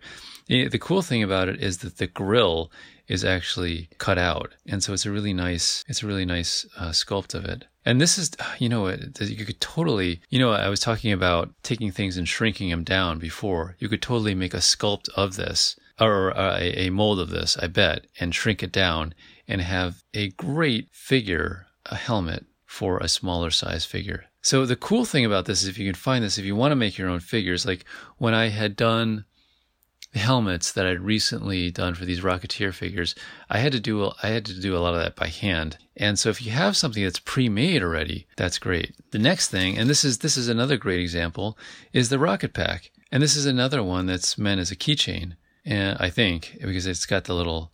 Eh, 0.50 0.68
the 0.68 0.80
cool 0.80 1.02
thing 1.02 1.24
about 1.24 1.50
it 1.50 1.62
is 1.62 1.80
that 1.80 1.98
the 1.98 2.08
grill 2.08 2.72
is 3.08 3.24
actually 3.24 3.90
cut 3.98 4.18
out, 4.18 4.54
and 4.68 4.84
so 4.84 4.94
it's 4.94 5.06
a 5.06 5.12
really 5.12 5.34
nice, 5.34 5.84
it's 5.88 6.04
a 6.04 6.08
really 6.08 6.26
nice 6.26 6.66
uh, 6.78 6.90
sculpt 6.90 7.34
of 7.34 7.46
it. 7.46 7.66
And 7.86 8.02
this 8.02 8.18
is, 8.18 8.32
you 8.60 8.70
know, 8.70 8.90
you 8.90 9.46
could 9.46 9.62
totally, 9.62 10.22
you 10.30 10.40
know, 10.40 10.52
I 10.52 10.70
was 10.70 10.80
talking 10.80 11.12
about 11.12 11.52
taking 11.64 11.92
things 11.92 12.18
and 12.18 12.28
shrinking 12.28 12.70
them 12.70 12.84
down 12.84 13.20
before. 13.20 13.76
You 13.80 13.90
could 13.90 14.02
totally 14.02 14.36
make 14.36 14.54
a 14.54 14.58
sculpt 14.58 15.10
of 15.16 15.36
this 15.36 15.76
or 16.00 16.30
a, 16.32 16.88
a 16.88 16.90
mold 16.90 17.20
of 17.20 17.30
this, 17.30 17.58
I 17.58 17.68
bet, 17.68 18.06
and 18.20 18.36
shrink 18.36 18.62
it 18.64 18.72
down 18.72 19.14
and 19.48 19.62
have 19.62 20.04
a 20.14 20.30
great 20.32 20.90
figure, 20.92 21.68
a 21.86 21.96
helmet 21.96 22.46
for 22.66 22.98
a 22.98 23.08
smaller 23.08 23.52
size 23.52 23.86
figure. 23.86 24.26
So 24.42 24.66
the 24.66 24.76
cool 24.76 25.06
thing 25.06 25.26
about 25.26 25.46
this 25.46 25.64
is 25.64 25.70
if 25.70 25.78
you 25.78 25.86
can 25.86 25.96
find 25.96 26.24
this, 26.24 26.38
if 26.38 26.46
you 26.46 26.56
want 26.56 26.72
to 26.72 26.76
make 26.76 26.98
your 26.98 27.10
own 27.10 27.20
figures, 27.20 27.66
like 27.66 27.86
when 28.18 28.34
I 28.34 28.50
had 28.50 28.76
done 28.76 29.26
helmets 30.16 30.72
that 30.72 30.86
I'd 30.86 31.02
recently 31.02 31.72
done 31.72 31.96
for 31.96 32.06
these 32.06 32.22
Rocketeer 32.22 32.74
figures, 32.74 33.16
I 33.50 33.60
had 33.60 33.72
to 33.74 33.80
do 33.80 34.12
I 34.24 34.28
had 34.28 34.46
to 34.46 34.60
do 34.60 34.76
a 34.76 34.80
lot 34.80 34.94
of 34.94 35.02
that 35.02 35.16
by 35.16 35.28
hand. 35.28 35.78
And 35.98 36.18
so 36.18 36.30
if 36.30 36.42
you 36.42 36.52
have 36.52 36.78
something 36.78 37.04
that's 37.04 37.20
pre-made 37.20 37.84
already, 37.84 38.28
that's 38.36 38.58
great. 38.58 38.96
The 39.12 39.20
next 39.20 39.50
thing, 39.50 39.78
and 39.78 39.90
this 39.90 40.04
is 40.04 40.20
this 40.20 40.38
is 40.38 40.48
another 40.48 40.78
great 40.78 41.00
example, 41.00 41.58
is 41.94 42.10
the 42.10 42.20
Rocket 42.20 42.54
Pack. 42.54 42.92
And 43.12 43.22
this 43.22 43.36
is 43.36 43.46
another 43.46 43.82
one 43.84 44.08
that's 44.08 44.38
meant 44.38 44.60
as 44.60 44.72
a 44.72 44.76
keychain. 44.76 45.36
And 45.64 45.98
I 46.00 46.10
think 46.10 46.58
because 46.62 46.86
it's 46.86 47.06
got 47.06 47.26
the 47.26 47.34
little 47.34 47.72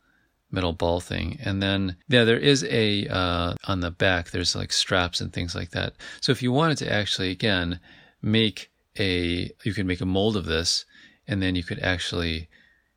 metal 0.52 0.74
ball 0.74 1.00
thing. 1.00 1.40
And 1.44 1.62
then, 1.62 1.96
yeah, 2.08 2.24
there 2.24 2.38
is 2.38 2.64
a, 2.66 3.08
uh, 3.08 3.56
on 3.68 3.80
the 3.80 3.92
back, 3.92 4.32
there's 4.32 4.56
like 4.56 4.74
straps 4.74 5.22
and 5.22 5.32
things 5.32 5.56
like 5.56 5.72
that. 5.72 5.94
So 6.20 6.32
if 6.32 6.44
you 6.44 6.52
wanted 6.52 6.78
to 6.80 6.92
actually, 6.92 7.32
again, 7.32 7.80
make 8.22 8.70
a, 9.00 9.52
you 9.64 9.74
can 9.74 9.88
make 9.88 10.02
a 10.02 10.06
mold 10.06 10.36
of 10.36 10.46
this 10.46 10.86
and 11.32 11.42
then 11.42 11.56
you 11.56 11.64
could 11.64 11.80
actually 11.80 12.50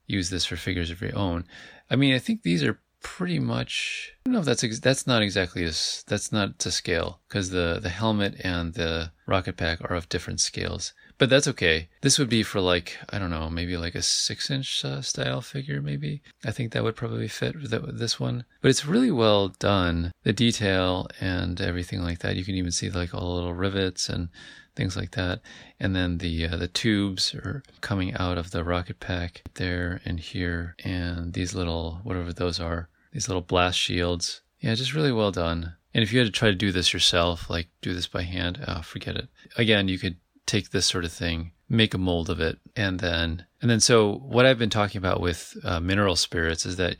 use 0.07 0.29
this 0.29 0.45
for 0.45 0.57
figures 0.57 0.91
of 0.91 1.00
your 1.00 1.17
own. 1.17 1.45
I 1.88 1.97
mean, 1.97 2.12
I 2.14 2.19
think 2.19 2.43
these 2.43 2.64
are 2.64 2.81
pretty 3.00 3.38
much. 3.38 4.12
I 4.12 4.21
don't 4.25 4.33
know 4.35 4.41
if 4.41 4.45
that's 4.45 4.64
ex- 4.64 4.81
that's 4.81 5.07
not 5.07 5.23
exactly 5.23 5.62
as 5.64 6.05
that's 6.09 6.33
not 6.33 6.59
to 6.59 6.73
scale 6.73 7.21
because 7.29 7.50
the 7.50 7.79
the 7.81 7.91
helmet 7.91 8.35
and 8.41 8.75
the 8.75 9.12
rocket 9.26 9.57
pack 9.57 9.81
are 9.83 9.95
of 9.95 10.09
different 10.09 10.41
scales. 10.41 10.93
But 11.16 11.30
that's 11.30 11.49
okay. 11.49 11.88
This 12.00 12.18
would 12.18 12.28
be 12.28 12.42
for 12.42 12.61
like 12.61 12.99
I 13.11 13.18
don't 13.18 13.30
know, 13.30 13.49
maybe 13.49 13.76
like 13.76 13.94
a 13.94 14.02
six 14.02 14.50
inch 14.50 14.85
uh, 14.85 15.00
style 15.00 15.40
figure. 15.40 15.80
Maybe 15.80 16.23
I 16.44 16.50
think 16.50 16.73
that 16.73 16.83
would 16.83 16.97
probably 16.97 17.28
fit 17.28 17.54
with 17.54 17.99
this 17.99 18.18
one. 18.18 18.44
But 18.61 18.71
it's 18.71 18.87
really 18.87 19.11
well 19.11 19.49
done. 19.49 20.12
The 20.25 20.33
detail 20.33 21.06
and 21.21 21.61
everything 21.61 22.02
like 22.02 22.18
that. 22.21 22.37
You 22.37 22.44
can 22.44 22.56
even 22.56 22.73
see 22.73 22.90
like 22.90 23.14
all 23.14 23.21
the 23.21 23.35
little 23.35 23.54
rivets 23.54 24.09
and 24.09 24.28
things 24.75 24.97
like 24.97 25.12
that. 25.12 25.40
And 25.78 25.94
then 25.94 26.18
the 26.18 26.49
uh, 26.49 26.56
the 26.56 26.68
tubes 26.68 27.35
are 27.35 27.62
coming 27.80 28.14
out 28.14 28.38
of 28.38 28.50
the 28.50 28.64
rocket 28.64 29.00
pack 29.00 29.42
there 29.54 30.00
and 30.04 30.18
here, 30.18 30.75
and 30.85 31.33
these 31.33 31.54
little 31.54 32.00
whatever 32.02 32.33
those 32.33 32.61
are, 32.61 32.88
these 33.12 33.28
little 33.28 33.42
blast 33.42 33.78
shields. 33.78 34.42
Yeah, 34.59 34.75
just 34.75 34.94
really 34.94 35.12
well 35.12 35.30
done. 35.30 35.75
And 35.92 36.02
if 36.02 36.12
you 36.12 36.18
had 36.18 36.26
to 36.26 36.33
try 36.33 36.49
to 36.49 36.56
do 36.56 36.73
this 36.73 36.92
yourself, 36.92 37.49
like 37.49 37.68
do 37.80 37.94
this 37.94 38.09
by 38.09 38.23
hand, 38.23 38.64
oh, 38.66 38.83
forget 38.83 39.16
it. 39.16 39.28
Again, 39.56 39.87
you 39.87 39.99
could 39.99 40.16
take 40.46 40.70
this 40.70 40.86
sort 40.86 41.04
of 41.04 41.12
thing, 41.12 41.52
make 41.68 41.94
a 41.94 41.98
mold 41.98 42.30
of 42.30 42.40
it, 42.40 42.58
and 42.76 43.00
then 43.00 43.46
and 43.60 43.70
then 43.70 43.80
so 43.80 44.14
what 44.14 44.46
I've 44.46 44.58
been 44.58 44.70
talking 44.70 44.98
about 44.98 45.20
with 45.20 45.56
uh, 45.64 45.80
mineral 45.80 46.16
spirits 46.16 46.66
is 46.66 46.76
that 46.76 46.96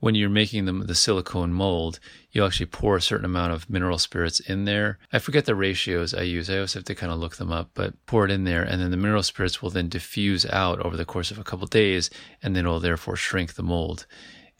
when 0.00 0.14
you're 0.14 0.28
making 0.28 0.66
them 0.66 0.86
the 0.86 0.94
silicone 0.94 1.52
mold, 1.52 1.98
you 2.30 2.44
actually 2.44 2.66
pour 2.66 2.96
a 2.96 3.00
certain 3.00 3.24
amount 3.24 3.52
of 3.52 3.70
mineral 3.70 3.96
spirits 3.96 4.38
in 4.38 4.66
there. 4.66 4.98
I 5.12 5.18
forget 5.18 5.46
the 5.46 5.54
ratios 5.54 6.12
I 6.12 6.22
use. 6.22 6.50
I 6.50 6.56
always 6.56 6.74
have 6.74 6.84
to 6.84 6.94
kind 6.94 7.10
of 7.10 7.18
look 7.18 7.36
them 7.36 7.50
up, 7.50 7.70
but 7.72 7.94
pour 8.04 8.26
it 8.26 8.30
in 8.30 8.44
there, 8.44 8.62
and 8.62 8.82
then 8.82 8.90
the 8.90 8.98
mineral 8.98 9.22
spirits 9.22 9.62
will 9.62 9.70
then 9.70 9.88
diffuse 9.88 10.44
out 10.46 10.78
over 10.80 10.96
the 10.96 11.06
course 11.06 11.30
of 11.30 11.38
a 11.38 11.44
couple 11.44 11.64
of 11.64 11.70
days, 11.70 12.10
and 12.42 12.54
then 12.54 12.66
it'll 12.66 12.80
therefore 12.80 13.16
shrink 13.16 13.54
the 13.54 13.62
mold. 13.62 14.04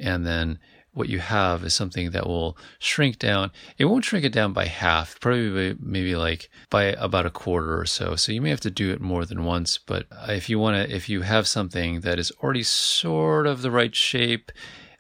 And 0.00 0.26
then 0.26 0.58
what 0.94 1.08
you 1.08 1.18
have 1.18 1.64
is 1.64 1.74
something 1.74 2.12
that 2.12 2.26
will 2.26 2.56
shrink 2.78 3.18
down. 3.18 3.50
It 3.76 3.86
won't 3.86 4.04
shrink 4.04 4.24
it 4.24 4.32
down 4.32 4.52
by 4.52 4.66
half, 4.66 5.18
probably 5.20 5.76
maybe 5.80 6.14
like 6.14 6.48
by 6.70 6.84
about 6.84 7.26
a 7.26 7.30
quarter 7.30 7.78
or 7.78 7.84
so. 7.84 8.16
So 8.16 8.32
you 8.32 8.40
may 8.40 8.50
have 8.50 8.60
to 8.60 8.70
do 8.70 8.92
it 8.92 9.00
more 9.00 9.24
than 9.24 9.44
once. 9.44 9.76
But 9.76 10.06
if 10.28 10.48
you 10.48 10.58
want 10.58 10.76
to, 10.76 10.94
if 10.94 11.08
you 11.08 11.22
have 11.22 11.48
something 11.48 12.00
that 12.00 12.18
is 12.18 12.32
already 12.42 12.62
sort 12.62 13.46
of 13.46 13.62
the 13.62 13.72
right 13.72 13.94
shape 13.94 14.52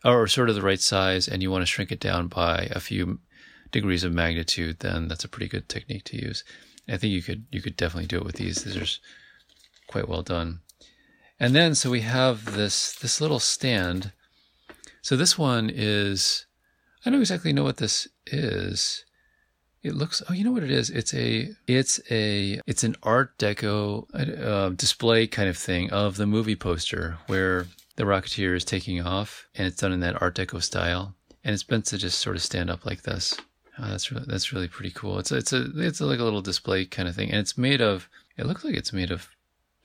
or 0.04 0.26
sort 0.26 0.48
of 0.48 0.56
the 0.56 0.62
right 0.62 0.80
size 0.80 1.28
and 1.28 1.42
you 1.42 1.50
want 1.50 1.62
to 1.62 1.66
shrink 1.66 1.92
it 1.92 2.00
down 2.00 2.26
by 2.26 2.68
a 2.72 2.80
few 2.80 3.20
degrees 3.70 4.04
of 4.04 4.12
magnitude, 4.12 4.80
then 4.80 5.08
that's 5.08 5.24
a 5.24 5.28
pretty 5.28 5.48
good 5.48 5.68
technique 5.68 6.04
to 6.04 6.20
use. 6.20 6.44
I 6.88 6.96
think 6.96 7.12
you 7.12 7.22
could 7.22 7.46
you 7.50 7.62
could 7.62 7.76
definitely 7.76 8.08
do 8.08 8.18
it 8.18 8.24
with 8.24 8.36
these. 8.36 8.64
These 8.64 8.76
are 8.76 9.00
quite 9.86 10.08
well 10.08 10.22
done. 10.22 10.60
And 11.38 11.54
then 11.54 11.74
so 11.74 11.90
we 11.90 12.00
have 12.00 12.56
this 12.56 12.94
this 12.94 13.20
little 13.20 13.40
stand. 13.40 14.12
So 15.04 15.18
this 15.18 15.36
one 15.36 15.70
is 15.70 16.46
I 17.04 17.10
don't 17.10 17.20
exactly 17.20 17.52
know 17.52 17.62
what 17.62 17.76
this 17.76 18.08
is. 18.26 19.04
It 19.82 19.94
looks 19.94 20.22
oh 20.30 20.32
you 20.32 20.44
know 20.44 20.50
what 20.50 20.62
it 20.62 20.70
is? 20.70 20.88
It's 20.88 21.12
a 21.12 21.50
it's 21.66 22.00
a 22.10 22.58
it's 22.66 22.84
an 22.84 22.96
art 23.02 23.36
deco 23.36 24.06
uh, 24.14 24.70
display 24.70 25.26
kind 25.26 25.50
of 25.50 25.58
thing 25.58 25.90
of 25.90 26.16
the 26.16 26.26
movie 26.26 26.56
poster 26.56 27.18
where 27.26 27.66
the 27.96 28.04
Rocketeer 28.04 28.56
is 28.56 28.64
taking 28.64 29.02
off, 29.02 29.46
and 29.54 29.66
it's 29.66 29.76
done 29.76 29.92
in 29.92 30.00
that 30.00 30.22
Art 30.22 30.36
Deco 30.36 30.62
style, 30.62 31.14
and 31.44 31.52
it's 31.52 31.68
meant 31.68 31.84
to 31.86 31.98
just 31.98 32.18
sort 32.18 32.36
of 32.36 32.42
stand 32.42 32.70
up 32.70 32.86
like 32.86 33.02
this. 33.02 33.36
Oh, 33.78 33.90
that's 33.90 34.10
really 34.10 34.24
that's 34.26 34.54
really 34.54 34.68
pretty 34.68 34.90
cool. 34.90 35.18
It's 35.18 35.30
a, 35.30 35.36
it's 35.36 35.52
a 35.52 35.66
it's 35.76 36.00
a, 36.00 36.06
like 36.06 36.18
a 36.18 36.24
little 36.24 36.40
display 36.40 36.86
kind 36.86 37.10
of 37.10 37.14
thing, 37.14 37.28
and 37.30 37.40
it's 37.40 37.58
made 37.58 37.82
of. 37.82 38.08
It 38.38 38.46
looks 38.46 38.64
like 38.64 38.74
it's 38.74 38.92
made 38.92 39.10
of 39.10 39.28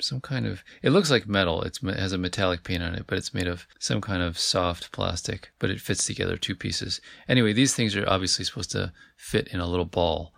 some 0.01 0.21
kind 0.21 0.45
of. 0.45 0.63
It 0.81 0.91
looks 0.91 1.11
like 1.11 1.27
metal. 1.27 1.61
It's, 1.63 1.81
it 1.83 1.97
has 1.97 2.13
a 2.13 2.17
metallic 2.17 2.63
paint 2.63 2.83
on 2.83 2.95
it, 2.95 3.05
but 3.07 3.17
it's 3.17 3.33
made 3.33 3.47
of 3.47 3.67
some 3.79 4.01
kind 4.01 4.21
of 4.21 4.37
soft 4.37 4.91
plastic. 4.91 5.51
But 5.59 5.69
it 5.69 5.81
fits 5.81 6.05
together 6.05 6.37
two 6.37 6.55
pieces. 6.55 7.01
Anyway, 7.27 7.53
these 7.53 7.75
things 7.75 7.95
are 7.95 8.09
obviously 8.09 8.45
supposed 8.45 8.71
to 8.71 8.91
fit 9.17 9.47
in 9.49 9.59
a 9.59 9.67
little 9.67 9.85
ball, 9.85 10.33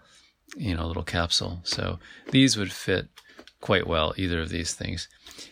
you 0.56 0.76
know, 0.76 0.86
a 0.86 0.88
little 0.88 1.04
capsule. 1.04 1.62
So 1.64 2.00
these 2.32 2.58
would 2.58 2.72
fit 2.72 3.08
quite 3.62 3.88
well, 3.88 4.14
either 4.18 4.42
of 4.42 4.50
these 4.50 4.74
things. 4.74 5.08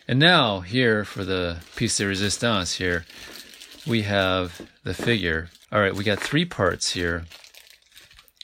And 0.06 0.18
now 0.18 0.60
here 0.60 1.04
for 1.04 1.24
the 1.24 1.58
piece 1.76 1.96
de 1.96 2.06
resistance 2.06 2.74
here, 2.74 3.06
we 3.86 4.02
have 4.02 4.60
the 4.84 4.94
figure. 4.94 5.50
All 5.72 5.80
right, 5.80 5.94
we 5.94 6.04
got 6.04 6.20
three 6.20 6.44
parts 6.44 6.92
here 6.92 7.24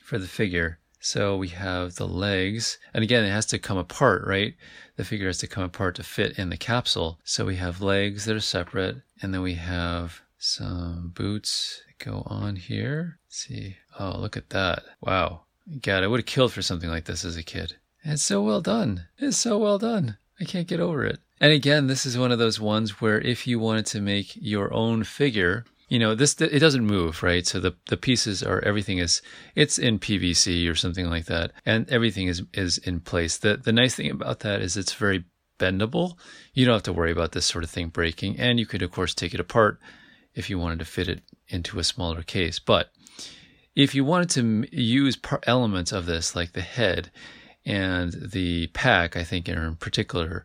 for 0.02 0.18
the 0.18 0.28
figure. 0.28 0.78
So 1.07 1.37
we 1.37 1.51
have 1.51 1.95
the 1.95 2.09
legs, 2.09 2.79
and 2.93 3.05
again, 3.05 3.25
it 3.25 3.31
has 3.31 3.47
to 3.47 3.61
come 3.61 3.79
apart, 3.79 4.27
right? 4.27 4.55
The 4.97 5.05
figure 5.05 5.29
has 5.29 5.39
to 5.39 5.47
come 5.47 5.63
apart 5.63 5.95
to 5.95 6.03
fit 6.03 6.37
in 6.37 6.51
the 6.51 6.57
capsule. 6.57 7.21
So 7.23 7.45
we 7.45 7.55
have 7.57 7.81
legs 7.81 8.25
that 8.25 8.35
are 8.35 8.41
separate, 8.41 8.97
and 9.23 9.33
then 9.33 9.41
we 9.41 9.55
have 9.55 10.23
some 10.37 11.13
boots 11.15 11.81
that 11.87 12.05
go 12.05 12.25
on 12.27 12.57
here. 12.57 13.21
Let's 13.29 13.37
see. 13.37 13.77
Oh, 14.01 14.19
look 14.19 14.37
at 14.37 14.51
that. 14.51 14.83
Wow. 15.01 15.43
God, 15.81 16.03
I 16.03 16.09
would 16.09 16.19
have 16.19 16.27
killed 16.27 16.53
for 16.53 16.61
something 16.61 16.91
like 16.91 17.05
this 17.05 17.25
as 17.25 17.37
a 17.37 17.45
kid. 17.45 17.77
It's 18.03 18.25
so 18.25 18.43
well 18.43 18.61
done. 18.61 19.05
It's 19.17 19.37
so 19.37 19.59
well 19.59 19.79
done. 19.79 20.17
I 20.41 20.45
can't 20.45 20.67
get 20.67 20.81
over 20.81 21.05
it. 21.05 21.21
And 21.41 21.53
again, 21.53 21.87
this 21.87 22.05
is 22.05 22.19
one 22.19 22.33
of 22.33 22.41
those 22.41 22.59
ones 22.59 23.01
where 23.01 23.21
if 23.21 23.47
you 23.47 23.61
wanted 23.61 23.87
to 23.87 24.01
make 24.01 24.33
your 24.35 24.75
own 24.75 25.05
figure, 25.05 25.67
you 25.88 25.99
know, 26.00 26.14
this 26.14 26.40
it 26.40 26.59
doesn't 26.59 26.85
move, 26.85 27.23
right? 27.23 27.47
So 27.47 27.61
the 27.61 27.75
the 27.88 27.97
pieces 27.97 28.43
are 28.43 28.61
everything 28.64 28.99
is 28.99 29.23
it's 29.55 29.78
in 29.78 29.99
PVC 29.99 30.69
or 30.71 30.75
something 30.75 31.09
like 31.09 31.26
that, 31.26 31.52
and 31.64 31.88
everything 31.90 32.26
is 32.26 32.43
is 32.52 32.78
in 32.78 33.00
place. 33.00 33.38
The 33.38 33.57
the 33.57 33.73
nice 33.73 33.95
thing 33.95 34.11
about 34.11 34.40
that 34.40 34.62
is 34.62 34.76
it's 34.76 34.95
very 34.95 35.25
bendable. 35.59 36.16
You 36.55 36.64
don't 36.64 36.75
have 36.75 36.83
to 36.85 36.93
worry 36.93 37.12
about 37.12 37.33
this 37.33 37.47
sort 37.47 37.64
of 37.64 37.71
thing 37.71 37.88
breaking, 37.88 38.38
and 38.38 38.59
you 38.59 38.66
could 38.66 38.83
of 38.83 38.90
course 38.90 39.14
take 39.14 39.33
it 39.33 39.40
apart 39.40 39.78
if 40.35 40.50
you 40.50 40.59
wanted 40.59 40.81
to 40.81 40.85
fit 40.85 41.09
it 41.09 41.23
into 41.49 41.78
a 41.78 41.85
smaller 41.85 42.23
case. 42.23 42.59
But 42.59 42.90
if 43.76 43.95
you 43.95 44.05
wanted 44.05 44.31
to 44.31 44.76
use 44.76 45.19
elements 45.47 45.93
of 45.93 46.07
this, 46.07 46.35
like 46.35 46.52
the 46.52 46.62
head, 46.62 47.12
and 47.64 48.12
the 48.12 48.69
pack, 48.69 49.16
I 49.16 49.23
think, 49.23 49.49
in 49.49 49.76
particular, 49.76 50.45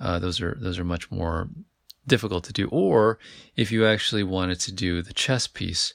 uh, 0.00 0.18
those 0.18 0.40
are 0.42 0.56
those 0.60 0.78
are 0.78 0.84
much 0.84 1.10
more 1.10 1.48
difficult 2.06 2.44
to 2.44 2.52
do. 2.52 2.68
Or 2.68 3.18
if 3.56 3.72
you 3.72 3.86
actually 3.86 4.22
wanted 4.22 4.60
to 4.60 4.72
do 4.72 5.02
the 5.02 5.12
chess 5.12 5.46
piece, 5.46 5.94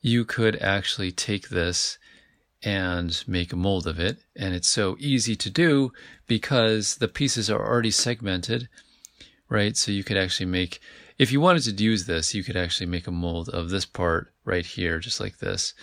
you 0.00 0.24
could 0.24 0.56
actually 0.56 1.12
take 1.12 1.48
this 1.48 1.98
and 2.62 3.22
make 3.26 3.52
a 3.52 3.56
mold 3.56 3.86
of 3.86 4.00
it, 4.00 4.18
and 4.34 4.54
it's 4.54 4.68
so 4.68 4.96
easy 4.98 5.36
to 5.36 5.50
do 5.50 5.92
because 6.26 6.96
the 6.96 7.08
pieces 7.08 7.50
are 7.50 7.62
already 7.62 7.90
segmented, 7.90 8.68
right? 9.50 9.76
So 9.76 9.92
you 9.92 10.02
could 10.02 10.16
actually 10.16 10.46
make, 10.46 10.80
if 11.18 11.30
you 11.30 11.42
wanted 11.42 11.64
to 11.64 11.84
use 11.84 12.06
this, 12.06 12.34
you 12.34 12.42
could 12.42 12.56
actually 12.56 12.86
make 12.86 13.06
a 13.06 13.10
mold 13.10 13.50
of 13.50 13.68
this 13.68 13.84
part 13.84 14.32
right 14.46 14.64
here, 14.64 14.98
just 14.98 15.20
like 15.20 15.38
this 15.38 15.74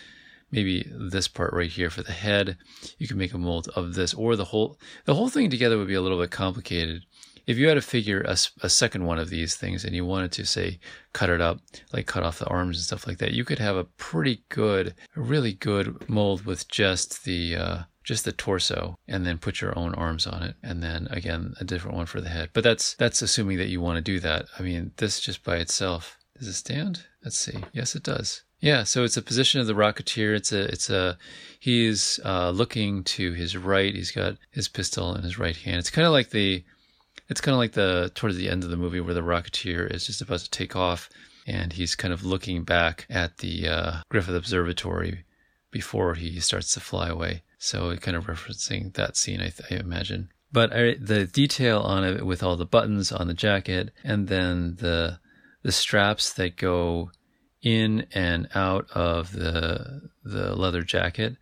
maybe 0.52 0.86
this 0.92 1.28
part 1.28 1.54
right 1.54 1.70
here 1.70 1.90
for 1.90 2.04
the 2.04 2.12
head. 2.12 2.58
You 2.98 3.08
can 3.08 3.18
make 3.18 3.34
a 3.34 3.38
mold 3.38 3.70
of 3.76 3.96
this 3.96 4.14
or 4.14 4.36
the 4.36 4.46
whole, 4.46 4.78
the 5.06 5.16
whole 5.16 5.30
thing 5.30 5.50
together 5.50 5.78
would 5.78 5.88
be 5.88 5.94
a 5.94 6.02
little 6.02 6.20
bit 6.20 6.32
complicated. 6.32 7.04
If 7.52 7.58
you 7.58 7.68
had 7.68 7.74
to 7.74 7.82
figure 7.82 8.22
a, 8.22 8.38
a 8.62 8.70
second 8.70 9.06
one 9.06 9.20
of 9.20 9.30
these 9.30 9.56
things 9.56 9.84
and 9.84 9.94
you 9.94 10.06
wanted 10.06 10.32
to 10.32 10.46
say 10.46 10.80
cut 11.12 11.30
it 11.30 11.42
up, 11.42 11.60
like 11.92 12.08
cut 12.08 12.24
off 12.24 12.40
the 12.40 12.48
arms 12.48 12.78
and 12.78 12.84
stuff 12.84 13.06
like 13.06 13.18
that, 13.18 13.34
you 13.34 13.44
could 13.44 13.60
have 13.60 13.76
a 13.76 13.84
pretty 13.84 14.46
good, 14.48 14.96
a 15.18 15.22
really 15.22 15.52
good 15.52 16.10
mold 16.10 16.46
with 16.46 16.70
just 16.70 17.26
the, 17.26 17.58
uh, 17.58 17.78
just 18.06 18.24
the 18.24 18.32
torso 18.32 18.96
and 19.08 19.26
then 19.26 19.38
put 19.38 19.60
your 19.60 19.78
own 19.78 19.94
arms 19.96 20.26
on 20.26 20.42
it 20.44 20.56
and 20.64 20.82
then 20.82 21.08
again 21.12 21.54
a 21.60 21.66
different 21.66 21.98
one 21.98 22.06
for 22.06 22.22
the 22.22 22.30
head. 22.30 22.50
But 22.54 22.64
that's 22.64 22.96
that's 22.96 23.22
assuming 23.22 23.58
that 23.58 23.70
you 23.70 23.82
want 23.82 23.98
to 23.98 24.02
do 24.02 24.20
that. 24.22 24.46
I 24.58 24.64
mean 24.64 24.92
this 24.98 25.20
just 25.20 25.44
by 25.44 25.58
itself 25.58 26.18
does 26.40 26.48
it 26.48 26.54
stand? 26.54 27.04
Let's 27.24 27.38
see. 27.38 27.60
Yes 27.74 27.96
it 27.96 28.04
does. 28.04 28.44
Yeah 28.60 28.84
so 28.84 29.04
it's 29.04 29.18
a 29.18 29.22
position 29.22 29.62
of 29.62 29.68
the 29.68 29.74
rocketeer. 29.74 30.36
It's 30.36 30.52
a 30.52 30.64
it's 30.64 30.90
a 30.90 31.18
he's 31.60 32.20
uh, 32.26 32.50
looking 32.50 33.04
to 33.04 33.34
his 33.34 33.56
right. 33.56 33.94
He's 33.94 34.12
got 34.12 34.38
his 34.52 34.68
pistol 34.68 35.14
in 35.16 35.24
his 35.24 35.38
right 35.38 35.56
hand. 35.56 35.78
It's 35.78 35.92
kind 35.92 36.08
of 36.08 36.14
like 36.14 36.32
the 36.32 36.64
it's 37.32 37.42
kind 37.42 37.54
of 37.54 37.60
like 37.60 37.72
the 37.72 38.12
towards 38.14 38.38
the 38.38 38.50
end 38.50 38.64
of 38.64 38.70
the 38.70 38.78
movie 38.78 39.00
where 39.00 39.16
the 39.16 39.22
rocketeer 39.22 39.92
is 39.92 40.06
just 40.06 40.22
about 40.22 40.40
to 40.42 40.50
take 40.52 40.76
off 40.76 41.10
and 41.48 41.74
he's 41.74 41.96
kind 41.96 42.14
of 42.14 42.24
looking 42.24 42.64
back 42.64 43.08
at 43.10 43.40
the 43.40 43.68
uh, 43.68 43.94
griffith 44.10 44.36
observatory 44.36 45.24
before 45.72 46.14
he 46.14 46.40
starts 46.40 46.74
to 46.74 46.80
fly 46.80 47.08
away 47.08 47.42
so 47.64 47.92
it 47.92 48.02
kind 48.02 48.18
of 48.18 48.26
referencing 48.26 48.92
that 48.94 49.16
scene, 49.16 49.40
I, 49.40 49.50
th- 49.50 49.72
I 49.72 49.76
imagine. 49.76 50.30
But 50.52 50.74
I, 50.74 50.96
the 51.00 51.28
detail 51.28 51.82
on 51.82 52.04
it 52.04 52.26
with 52.26 52.42
all 52.42 52.56
the 52.58 52.66
buttons 52.66 53.12
on 53.12 53.28
the 53.28 53.36
jacket 53.36 53.92
and 54.04 54.28
then 54.28 54.78
the 54.80 55.20
the 55.62 55.72
straps 55.72 56.34
that 56.34 56.58
go 56.58 57.12
in 57.62 58.08
and 58.14 58.50
out 58.56 58.90
of 58.96 59.32
the 59.34 60.10
the 60.24 60.56
leather 60.56 60.82
jacket 60.82 61.38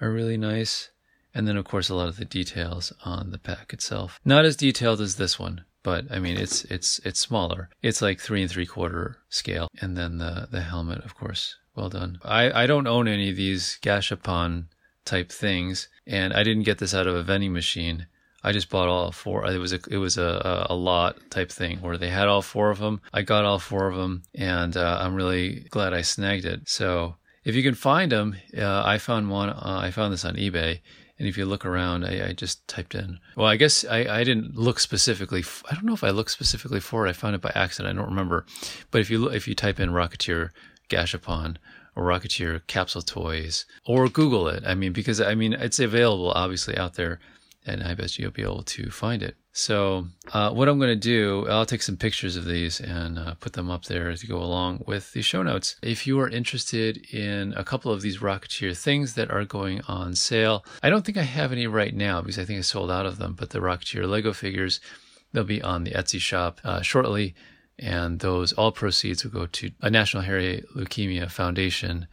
are 0.00 0.10
really 0.10 0.36
nice. 0.36 0.90
And 1.34 1.48
then 1.48 1.56
of 1.56 1.64
course 1.64 1.88
a 1.88 1.94
lot 1.94 2.08
of 2.08 2.16
the 2.16 2.24
details 2.24 2.92
on 3.04 3.30
the 3.30 3.38
pack 3.38 3.72
itself. 3.72 4.20
Not 4.24 4.44
as 4.44 4.56
detailed 4.56 5.00
as 5.00 5.16
this 5.16 5.38
one, 5.38 5.64
but 5.82 6.04
I 6.10 6.18
mean 6.18 6.36
it's 6.36 6.64
it's 6.64 7.00
it's 7.04 7.20
smaller. 7.20 7.70
It's 7.82 8.02
like 8.02 8.20
three 8.20 8.42
and 8.42 8.50
three 8.50 8.66
quarter 8.66 9.18
scale. 9.28 9.68
And 9.80 9.96
then 9.96 10.18
the 10.18 10.48
the 10.50 10.62
helmet, 10.62 11.04
of 11.04 11.14
course, 11.16 11.56
well 11.74 11.88
done. 11.88 12.18
I, 12.22 12.62
I 12.62 12.66
don't 12.66 12.86
own 12.86 13.08
any 13.08 13.30
of 13.30 13.36
these 13.36 13.78
Gashapon 13.82 14.66
type 15.04 15.30
things. 15.30 15.88
And 16.06 16.32
I 16.32 16.42
didn't 16.42 16.64
get 16.64 16.78
this 16.78 16.94
out 16.94 17.06
of 17.06 17.14
a 17.14 17.22
vending 17.22 17.52
machine. 17.52 18.06
I 18.42 18.52
just 18.52 18.68
bought 18.68 18.88
all 18.88 19.10
four. 19.10 19.46
It 19.46 19.58
was 19.58 19.72
a 19.72 19.80
it 19.90 19.96
was 19.96 20.18
a, 20.18 20.66
a 20.68 20.74
lot 20.74 21.18
type 21.30 21.50
thing 21.50 21.78
where 21.80 21.96
they 21.96 22.10
had 22.10 22.28
all 22.28 22.42
four 22.42 22.70
of 22.70 22.78
them. 22.78 23.00
I 23.12 23.22
got 23.22 23.46
all 23.46 23.58
four 23.58 23.88
of 23.88 23.96
them, 23.96 24.22
and 24.34 24.76
uh, 24.76 24.98
I'm 25.00 25.14
really 25.14 25.66
glad 25.70 25.94
I 25.94 26.02
snagged 26.02 26.44
it. 26.44 26.68
So 26.68 27.16
if 27.44 27.54
you 27.54 27.62
can 27.62 27.74
find 27.74 28.12
them, 28.12 28.36
uh, 28.56 28.82
I 28.84 28.98
found 28.98 29.30
one. 29.30 29.48
Uh, 29.48 29.80
I 29.82 29.90
found 29.90 30.12
this 30.12 30.26
on 30.26 30.36
eBay, 30.36 30.80
and 31.18 31.28
if 31.28 31.38
you 31.38 31.46
look 31.46 31.64
around, 31.64 32.04
I, 32.04 32.28
I 32.28 32.32
just 32.32 32.66
typed 32.66 32.94
in. 32.94 33.20
Well, 33.36 33.46
I 33.46 33.56
guess 33.56 33.84
I, 33.84 34.20
I 34.20 34.24
didn't 34.24 34.56
look 34.56 34.80
specifically. 34.80 35.40
F- 35.40 35.62
I 35.70 35.74
don't 35.74 35.84
know 35.84 35.94
if 35.94 36.04
I 36.04 36.10
looked 36.10 36.32
specifically 36.32 36.80
for 36.80 37.06
it. 37.06 37.10
I 37.10 37.12
found 37.12 37.34
it 37.34 37.40
by 37.40 37.52
accident. 37.54 37.96
I 37.96 38.00
don't 38.00 38.10
remember. 38.10 38.46
But 38.90 39.00
if 39.00 39.10
you 39.10 39.18
look, 39.18 39.34
if 39.34 39.46
you 39.46 39.54
type 39.54 39.78
in 39.78 39.90
Rocketeer 39.90 40.50
Gashapon 40.88 41.56
or 41.94 42.04
Rocketeer 42.04 42.66
capsule 42.66 43.02
toys 43.02 43.64
or 43.86 44.08
Google 44.08 44.48
it. 44.48 44.64
I 44.66 44.74
mean, 44.74 44.92
because 44.92 45.20
I 45.20 45.34
mean, 45.34 45.52
it's 45.52 45.78
available 45.78 46.32
obviously 46.32 46.76
out 46.76 46.94
there 46.94 47.20
and 47.66 47.82
I 47.82 47.94
bet 47.94 48.18
you'll 48.18 48.30
be 48.30 48.42
able 48.42 48.62
to 48.62 48.90
find 48.90 49.22
it. 49.22 49.36
So, 49.56 50.08
uh, 50.32 50.50
what 50.50 50.68
I'm 50.68 50.80
going 50.80 50.90
to 50.90 50.96
do, 50.96 51.46
I'll 51.48 51.64
take 51.64 51.82
some 51.82 51.96
pictures 51.96 52.34
of 52.34 52.44
these 52.44 52.80
and 52.80 53.16
uh, 53.16 53.34
put 53.34 53.52
them 53.52 53.70
up 53.70 53.84
there 53.84 54.12
to 54.12 54.26
go 54.26 54.38
along 54.38 54.82
with 54.84 55.12
the 55.12 55.22
show 55.22 55.44
notes. 55.44 55.76
If 55.80 56.08
you 56.08 56.18
are 56.18 56.28
interested 56.28 56.96
in 57.14 57.54
a 57.56 57.62
couple 57.62 57.92
of 57.92 58.02
these 58.02 58.18
Rocketeer 58.18 58.76
things 58.76 59.14
that 59.14 59.30
are 59.30 59.44
going 59.44 59.80
on 59.82 60.16
sale, 60.16 60.64
I 60.82 60.90
don't 60.90 61.06
think 61.06 61.18
I 61.18 61.22
have 61.22 61.52
any 61.52 61.68
right 61.68 61.94
now 61.94 62.20
because 62.20 62.36
I 62.36 62.44
think 62.44 62.58
I 62.58 62.62
sold 62.62 62.90
out 62.90 63.06
of 63.06 63.18
them, 63.18 63.34
but 63.34 63.50
the 63.50 63.60
Rocketeer 63.60 64.08
Lego 64.08 64.32
figures, 64.32 64.80
they'll 65.32 65.44
be 65.44 65.62
on 65.62 65.84
the 65.84 65.92
Etsy 65.92 66.18
shop 66.18 66.60
uh, 66.64 66.82
shortly 66.82 67.36
and 67.78 68.20
those 68.20 68.52
all 68.54 68.72
proceeds 68.72 69.24
will 69.24 69.30
go 69.30 69.46
to 69.46 69.70
a 69.80 69.90
National 69.90 70.24
Hairy 70.24 70.64
Leukemia 70.76 71.30
Foundation 71.30 72.06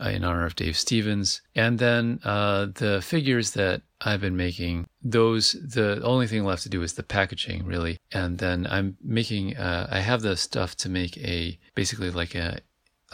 in 0.00 0.24
honor 0.24 0.46
of 0.46 0.56
Dave 0.56 0.76
Stevens. 0.76 1.40
And 1.54 1.78
then 1.78 2.20
uh, 2.24 2.66
the 2.74 3.00
figures 3.02 3.52
that 3.52 3.82
I've 4.00 4.20
been 4.20 4.36
making, 4.36 4.86
those 5.02 5.52
the 5.52 6.00
only 6.02 6.26
thing 6.26 6.44
left 6.44 6.62
to 6.64 6.68
do 6.68 6.82
is 6.82 6.94
the 6.94 7.02
packaging, 7.02 7.64
really. 7.64 7.98
And 8.12 8.38
then 8.38 8.66
I'm 8.70 8.96
making, 9.02 9.56
uh, 9.56 9.88
I 9.90 10.00
have 10.00 10.22
the 10.22 10.36
stuff 10.36 10.76
to 10.76 10.88
make 10.88 11.16
a 11.18 11.58
basically 11.74 12.10
like 12.10 12.34
a 12.34 12.60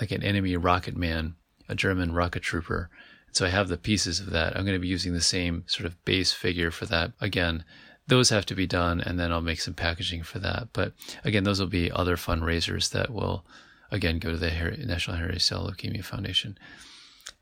like 0.00 0.10
an 0.10 0.22
enemy 0.24 0.56
rocket 0.56 0.96
man, 0.96 1.36
a 1.68 1.74
German 1.74 2.12
rocket 2.12 2.42
trooper. 2.42 2.90
So 3.32 3.46
I 3.46 3.48
have 3.48 3.68
the 3.68 3.76
pieces 3.76 4.20
of 4.20 4.30
that. 4.30 4.56
I'm 4.56 4.64
going 4.64 4.76
to 4.76 4.80
be 4.80 4.88
using 4.88 5.12
the 5.12 5.20
same 5.20 5.64
sort 5.66 5.86
of 5.86 6.04
base 6.04 6.32
figure 6.32 6.70
for 6.70 6.86
that 6.86 7.12
again 7.20 7.64
those 8.06 8.30
have 8.30 8.46
to 8.46 8.54
be 8.54 8.66
done, 8.66 9.00
and 9.00 9.18
then 9.18 9.32
I'll 9.32 9.40
make 9.40 9.60
some 9.60 9.74
packaging 9.74 10.22
for 10.22 10.38
that. 10.40 10.68
But 10.72 10.92
again, 11.24 11.44
those 11.44 11.60
will 11.60 11.66
be 11.66 11.90
other 11.90 12.16
fundraisers 12.16 12.90
that 12.90 13.10
will 13.10 13.44
again 13.90 14.18
go 14.18 14.30
to 14.30 14.36
the 14.36 14.50
Hairy, 14.50 14.82
National 14.86 15.16
Hairy 15.16 15.40
Cell 15.40 15.70
Leukemia 15.70 16.04
Foundation 16.04 16.58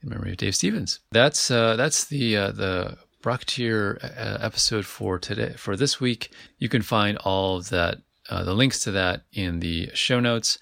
in 0.02 0.08
memory 0.08 0.32
of 0.32 0.38
Dave 0.38 0.54
Stevens. 0.54 1.00
That's 1.10 1.50
uh, 1.50 1.76
that's 1.76 2.04
the 2.04 2.36
uh, 2.36 2.52
the 2.52 2.98
Rocketeer 3.22 4.02
uh, 4.02 4.38
episode 4.40 4.84
for 4.84 5.18
today 5.18 5.54
for 5.56 5.76
this 5.76 6.00
week. 6.00 6.32
You 6.58 6.68
can 6.68 6.82
find 6.82 7.16
all 7.18 7.58
of 7.58 7.68
that 7.70 7.98
uh, 8.28 8.42
the 8.44 8.54
links 8.54 8.80
to 8.80 8.90
that 8.92 9.22
in 9.32 9.58
the 9.60 9.90
show 9.94 10.20
notes. 10.20 10.58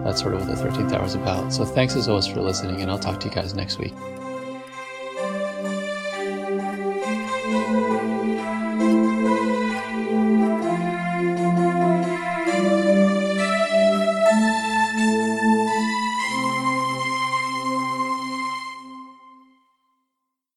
that's 0.04 0.20
sort 0.20 0.34
of 0.34 0.46
what 0.46 0.56
the 0.56 0.62
13th 0.62 0.92
hour 0.92 1.04
is 1.04 1.14
about. 1.14 1.52
So 1.52 1.64
thanks 1.64 1.96
as 1.96 2.08
always 2.08 2.26
for 2.26 2.40
listening, 2.40 2.82
and 2.82 2.90
I'll 2.90 2.98
talk 2.98 3.18
to 3.20 3.28
you 3.28 3.34
guys 3.34 3.54
next 3.54 3.78
week. 3.78 3.94